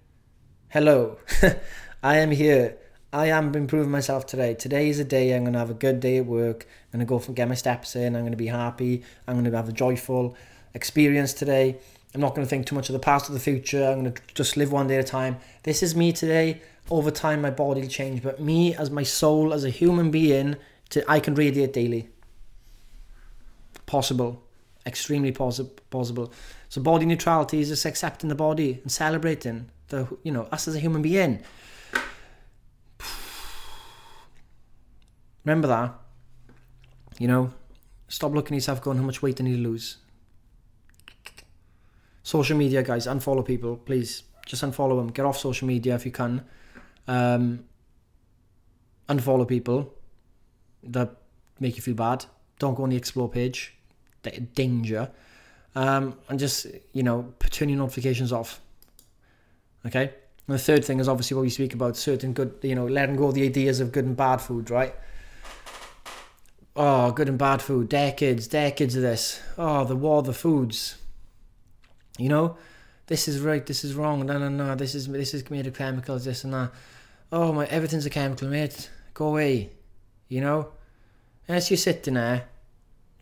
Hello. 0.69 1.17
I 2.03 2.17
am 2.17 2.31
here. 2.31 2.77
I 3.11 3.27
am 3.27 3.53
improving 3.55 3.91
myself 3.91 4.25
today. 4.25 4.55
Today 4.55 4.89
is 4.89 4.99
a 4.99 5.03
day 5.03 5.35
I'm 5.35 5.43
going 5.43 5.53
to 5.53 5.59
have 5.59 5.69
a 5.69 5.75
good 5.75 5.99
day 5.99 6.17
at 6.17 6.25
work. 6.25 6.65
I'm 6.91 6.99
going 6.99 7.05
to 7.05 7.09
go 7.09 7.23
and 7.25 7.35
get 7.35 7.47
my 7.47 7.55
steps 7.55 7.95
in. 7.95 8.15
I'm 8.15 8.23
going 8.23 8.31
to 8.31 8.37
be 8.37 8.47
happy. 8.47 9.03
I'm 9.27 9.35
going 9.35 9.45
to 9.49 9.55
have 9.55 9.69
a 9.69 9.73
joyful 9.73 10.35
experience 10.73 11.33
today. 11.33 11.77
I'm 12.15 12.21
not 12.21 12.35
going 12.35 12.45
to 12.45 12.49
think 12.49 12.65
too 12.65 12.75
much 12.75 12.89
of 12.89 12.93
the 12.93 12.99
past 12.99 13.29
or 13.29 13.33
the 13.33 13.39
future. 13.39 13.85
I'm 13.85 14.01
going 14.01 14.13
to 14.13 14.21
just 14.33 14.57
live 14.57 14.71
one 14.71 14.87
day 14.87 14.97
at 14.97 15.05
a 15.05 15.07
time. 15.07 15.37
This 15.63 15.83
is 15.83 15.95
me 15.95 16.11
today. 16.11 16.61
Over 16.89 17.11
time, 17.11 17.41
my 17.41 17.51
body 17.51 17.81
will 17.81 17.87
change, 17.87 18.21
but 18.23 18.39
me 18.39 18.75
as 18.75 18.89
my 18.89 19.03
soul, 19.03 19.53
as 19.53 19.63
a 19.63 19.69
human 19.69 20.11
being, 20.11 20.57
to 20.89 21.03
I 21.09 21.19
can 21.19 21.35
radiate 21.35 21.73
daily 21.73 22.09
possible, 23.85 24.43
extremely 24.85 25.31
possi- 25.31 25.69
possible. 25.89 26.31
So 26.69 26.81
body 26.81 27.05
neutrality 27.05 27.59
is 27.59 27.69
just 27.69 27.85
accepting 27.85 28.29
the 28.29 28.35
body 28.35 28.79
and 28.81 28.91
celebrating 28.91 29.69
the 29.89 30.07
you 30.23 30.31
know 30.31 30.43
us 30.51 30.67
as 30.67 30.75
a 30.75 30.79
human 30.79 31.01
being. 31.01 31.43
Remember 35.45 35.67
that. 35.67 35.93
You 37.19 37.27
know, 37.27 37.53
stop 38.07 38.33
looking 38.33 38.55
at 38.55 38.57
yourself 38.57 38.81
going, 38.81 38.97
how 38.97 39.03
much 39.03 39.21
weight 39.21 39.35
do 39.35 39.43
I 39.43 39.47
need 39.47 39.57
to 39.57 39.61
lose. 39.61 39.97
Social 42.23 42.57
media, 42.57 42.81
guys, 42.81 43.05
unfollow 43.05 43.45
people, 43.45 43.77
please. 43.77 44.23
Just 44.45 44.63
unfollow 44.63 44.97
them. 44.97 45.09
Get 45.09 45.25
off 45.25 45.37
social 45.37 45.67
media 45.67 45.93
if 45.95 46.05
you 46.05 46.11
can. 46.11 46.43
Um, 47.07 47.65
unfollow 49.07 49.47
people 49.47 49.93
that 50.83 51.15
make 51.59 51.75
you 51.75 51.81
feel 51.81 51.95
bad. 51.95 52.25
Don't 52.59 52.75
go 52.75 52.83
on 52.83 52.89
the 52.89 52.95
explore 52.95 53.29
page. 53.29 53.73
Danger. 54.53 55.11
Um, 55.75 56.17
and 56.29 56.39
just, 56.39 56.67
you 56.93 57.03
know, 57.03 57.33
turn 57.49 57.69
your 57.69 57.79
notifications 57.79 58.31
off. 58.31 58.61
Okay? 59.85 60.13
And 60.47 60.55
the 60.55 60.59
third 60.59 60.85
thing 60.85 60.99
is 60.99 61.07
obviously 61.07 61.35
what 61.35 61.41
we 61.43 61.49
speak 61.49 61.73
about 61.73 61.97
certain 61.97 62.33
good, 62.33 62.55
you 62.61 62.75
know, 62.75 62.85
letting 62.85 63.15
go 63.15 63.27
of 63.27 63.33
the 63.33 63.43
ideas 63.43 63.79
of 63.79 63.91
good 63.91 64.05
and 64.05 64.15
bad 64.15 64.37
food, 64.37 64.69
right? 64.69 64.93
Oh, 66.75 67.11
good 67.11 67.29
and 67.29 67.37
bad 67.37 67.61
food, 67.61 67.87
decades, 67.89 68.47
decades 68.47 68.95
of 68.95 69.03
this. 69.03 69.41
Oh, 69.57 69.85
the 69.85 69.95
war 69.95 70.23
the 70.23 70.33
foods. 70.33 70.97
You 72.17 72.29
know, 72.29 72.57
this 73.07 73.27
is 73.27 73.39
right, 73.39 73.65
this 73.65 73.83
is 73.83 73.93
wrong. 73.95 74.25
No, 74.25 74.37
no, 74.37 74.49
no. 74.49 74.75
This 74.75 74.95
is 74.95 75.07
this 75.07 75.33
is 75.33 75.49
made 75.49 75.67
of 75.67 75.75
chemicals, 75.75 76.25
this 76.25 76.43
and 76.43 76.53
that. 76.53 76.71
Oh 77.31 77.53
my, 77.53 77.65
everything's 77.67 78.05
a 78.05 78.09
chemical, 78.09 78.47
mate. 78.47 78.89
Go 79.13 79.27
away. 79.27 79.71
You 80.33 80.41
know, 80.41 80.69
as 81.47 81.69
you're 81.69 81.77
sitting 81.77 82.15
there 82.15 82.45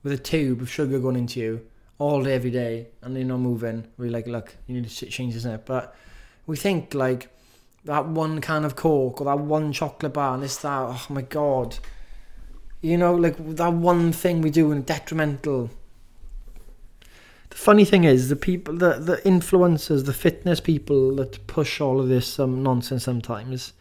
with 0.02 0.14
a 0.14 0.18
tube 0.18 0.62
of 0.62 0.72
sugar 0.72 0.98
going 0.98 1.18
into 1.18 1.42
you 1.42 1.68
all 1.98 2.24
day, 2.24 2.36
every 2.36 2.52
day, 2.52 2.88
and 3.02 3.18
you're 3.18 3.26
not 3.26 3.42
moving, 3.42 3.86
we're 3.98 4.10
like, 4.10 4.28
look, 4.28 4.56
you 4.66 4.76
need 4.76 4.90
to 4.90 5.06
change 5.08 5.34
this 5.34 5.46
up. 5.46 5.66
But 5.66 5.94
we 6.48 6.56
think 6.56 6.94
like 6.94 7.28
that 7.84 8.06
one 8.06 8.40
can 8.40 8.64
of 8.64 8.78
Coke 8.78 9.20
or 9.20 9.26
that 9.26 9.40
one 9.40 9.74
chocolate 9.74 10.14
bar 10.14 10.36
and 10.36 10.44
this, 10.44 10.56
that, 10.60 10.72
oh 10.72 11.06
my 11.10 11.24
God. 11.24 11.80
You 12.80 12.98
know, 12.98 13.14
like 13.14 13.36
that 13.58 13.74
one 13.74 14.14
thing 14.14 14.42
we 14.42 14.50
do 14.50 14.72
and 14.72 14.86
detrimental. 14.86 15.70
The 17.50 17.58
funny 17.58 17.84
thing 17.84 18.06
is, 18.06 18.30
the 18.30 18.38
people, 18.38 18.78
the, 18.78 18.94
the 18.94 19.18
influencers, 19.26 20.06
the 20.06 20.14
fitness 20.14 20.62
people 20.62 21.18
that 21.18 21.46
push 21.46 21.82
all 21.82 22.00
of 22.00 22.08
this 22.08 22.40
um, 22.40 22.64
nonsense 22.64 23.04
sometimes, 23.04 23.74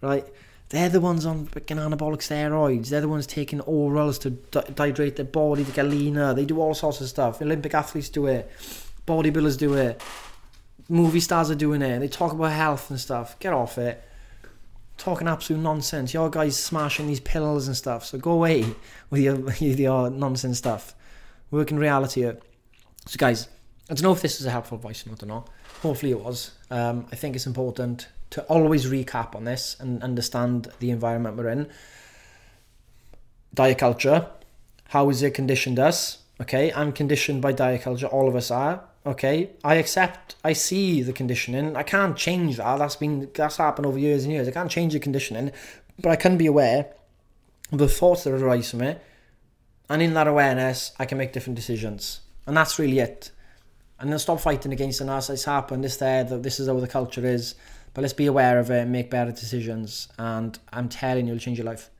right? 0.00 0.26
They're 0.70 0.90
the 0.90 1.00
ones 1.00 1.24
on 1.24 1.46
freaking 1.46 1.78
anabolic 1.78 2.18
steroids. 2.18 2.90
They're 2.90 3.00
the 3.00 3.08
ones 3.08 3.26
taking 3.26 3.60
orals 3.60 4.20
to 4.20 4.30
dehydrate 4.30 5.16
their 5.16 5.24
body 5.24 5.64
to 5.64 5.72
get 5.72 5.86
leaner. 5.86 6.34
They 6.34 6.44
do 6.44 6.60
all 6.60 6.74
sorts 6.74 7.00
of 7.00 7.08
stuff. 7.08 7.40
Olympic 7.40 7.72
athletes 7.72 8.10
do 8.10 8.26
it. 8.26 8.50
Bodybuilders 9.06 9.56
do 9.56 9.74
it. 9.74 10.02
Movie 10.90 11.20
stars 11.20 11.50
are 11.50 11.54
doing 11.54 11.80
it. 11.80 12.00
They 12.00 12.08
talk 12.08 12.32
about 12.32 12.52
health 12.52 12.90
and 12.90 13.00
stuff. 13.00 13.38
Get 13.38 13.54
off 13.54 13.78
it. 13.78 14.02
Talking 14.98 15.26
absolute 15.26 15.62
nonsense. 15.62 16.12
Your 16.12 16.28
guys 16.28 16.62
smashing 16.62 17.06
these 17.06 17.20
pills 17.20 17.66
and 17.66 17.76
stuff. 17.76 18.04
So 18.04 18.18
go 18.18 18.32
away 18.32 18.66
with 19.10 19.22
your, 19.22 19.36
with 19.36 19.80
your 19.80 20.10
nonsense 20.10 20.58
stuff. 20.58 20.94
Work 21.50 21.70
in 21.70 21.78
reality. 21.78 22.30
So 23.06 23.16
guys, 23.16 23.48
I 23.88 23.94
don't 23.94 24.02
know 24.02 24.12
if 24.12 24.20
this 24.20 24.38
was 24.38 24.44
a 24.44 24.50
helpful 24.50 24.76
voice 24.76 25.06
note 25.06 25.22
or 25.22 25.26
not. 25.26 25.48
Hopefully 25.80 26.12
it 26.12 26.20
was. 26.20 26.50
Um, 26.70 27.06
I 27.10 27.16
think 27.16 27.36
it's 27.36 27.46
important 27.46 28.08
to 28.30 28.42
always 28.42 28.86
recap 28.86 29.34
on 29.34 29.44
this 29.44 29.76
and 29.80 30.02
understand 30.02 30.68
the 30.80 30.90
environment 30.90 31.36
we're 31.36 31.48
in. 31.48 31.68
Diet 33.54 33.78
culture, 33.78 34.28
how 34.88 35.08
has 35.08 35.22
it 35.22 35.34
conditioned 35.34 35.78
us? 35.78 36.18
Okay, 36.40 36.72
I'm 36.72 36.92
conditioned 36.92 37.42
by 37.42 37.52
diet 37.52 37.82
culture. 37.82 38.06
All 38.06 38.28
of 38.28 38.36
us 38.36 38.50
are. 38.50 38.84
Okay, 39.06 39.50
I 39.64 39.74
accept. 39.76 40.36
I 40.44 40.52
see 40.52 41.02
the 41.02 41.12
conditioning. 41.12 41.76
I 41.76 41.82
can't 41.82 42.16
change 42.16 42.58
that. 42.58 42.78
That's 42.78 42.96
been 42.96 43.30
that's 43.34 43.56
happened 43.56 43.86
over 43.86 43.98
years 43.98 44.24
and 44.24 44.32
years. 44.32 44.46
I 44.46 44.50
can't 44.50 44.70
change 44.70 44.92
the 44.92 45.00
conditioning, 45.00 45.50
but 45.98 46.10
I 46.10 46.16
can 46.16 46.36
be 46.36 46.46
aware 46.46 46.92
of 47.72 47.78
the 47.78 47.88
thoughts 47.88 48.24
that 48.24 48.34
arise 48.34 48.70
from 48.70 48.82
it, 48.82 49.02
and 49.88 50.02
in 50.02 50.14
that 50.14 50.28
awareness, 50.28 50.92
I 50.98 51.06
can 51.06 51.18
make 51.18 51.32
different 51.32 51.56
decisions. 51.56 52.20
And 52.46 52.56
that's 52.56 52.78
really 52.78 52.98
it. 52.98 53.30
And 53.98 54.12
then 54.12 54.18
stop 54.18 54.40
fighting 54.40 54.72
against. 54.72 55.00
As 55.00 55.30
it's 55.30 55.44
happened, 55.44 55.82
this 55.84 55.96
there, 55.96 56.24
that 56.24 56.42
this 56.42 56.60
is 56.60 56.68
how 56.68 56.78
the 56.78 56.86
culture 56.86 57.26
is. 57.26 57.54
But 57.98 58.02
let's 58.02 58.14
be 58.14 58.26
aware 58.26 58.60
of 58.60 58.70
it 58.70 58.82
and 58.82 58.92
make 58.92 59.10
better 59.10 59.32
decisions. 59.32 60.06
And 60.20 60.56
I'm 60.72 60.88
telling 60.88 61.26
you, 61.26 61.32
it'll 61.32 61.42
change 61.42 61.58
your 61.58 61.64
life. 61.64 61.90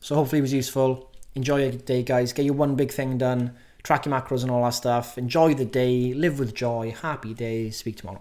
So 0.00 0.14
hopefully 0.14 0.40
it 0.40 0.42
was 0.42 0.52
useful. 0.52 1.10
Enjoy 1.34 1.62
your 1.62 1.72
day, 1.72 2.02
guys. 2.02 2.34
Get 2.34 2.44
your 2.44 2.52
one 2.52 2.76
big 2.76 2.92
thing 2.92 3.16
done 3.16 3.52
track 3.82 4.04
your 4.04 4.12
macros 4.12 4.42
and 4.42 4.50
all 4.50 4.64
that 4.64 4.74
stuff. 4.74 5.16
Enjoy 5.16 5.54
the 5.54 5.64
day, 5.64 6.12
live 6.12 6.38
with 6.40 6.52
joy, 6.52 6.90
happy 6.90 7.32
day. 7.32 7.70
Speak 7.70 7.96
tomorrow. 7.96 8.20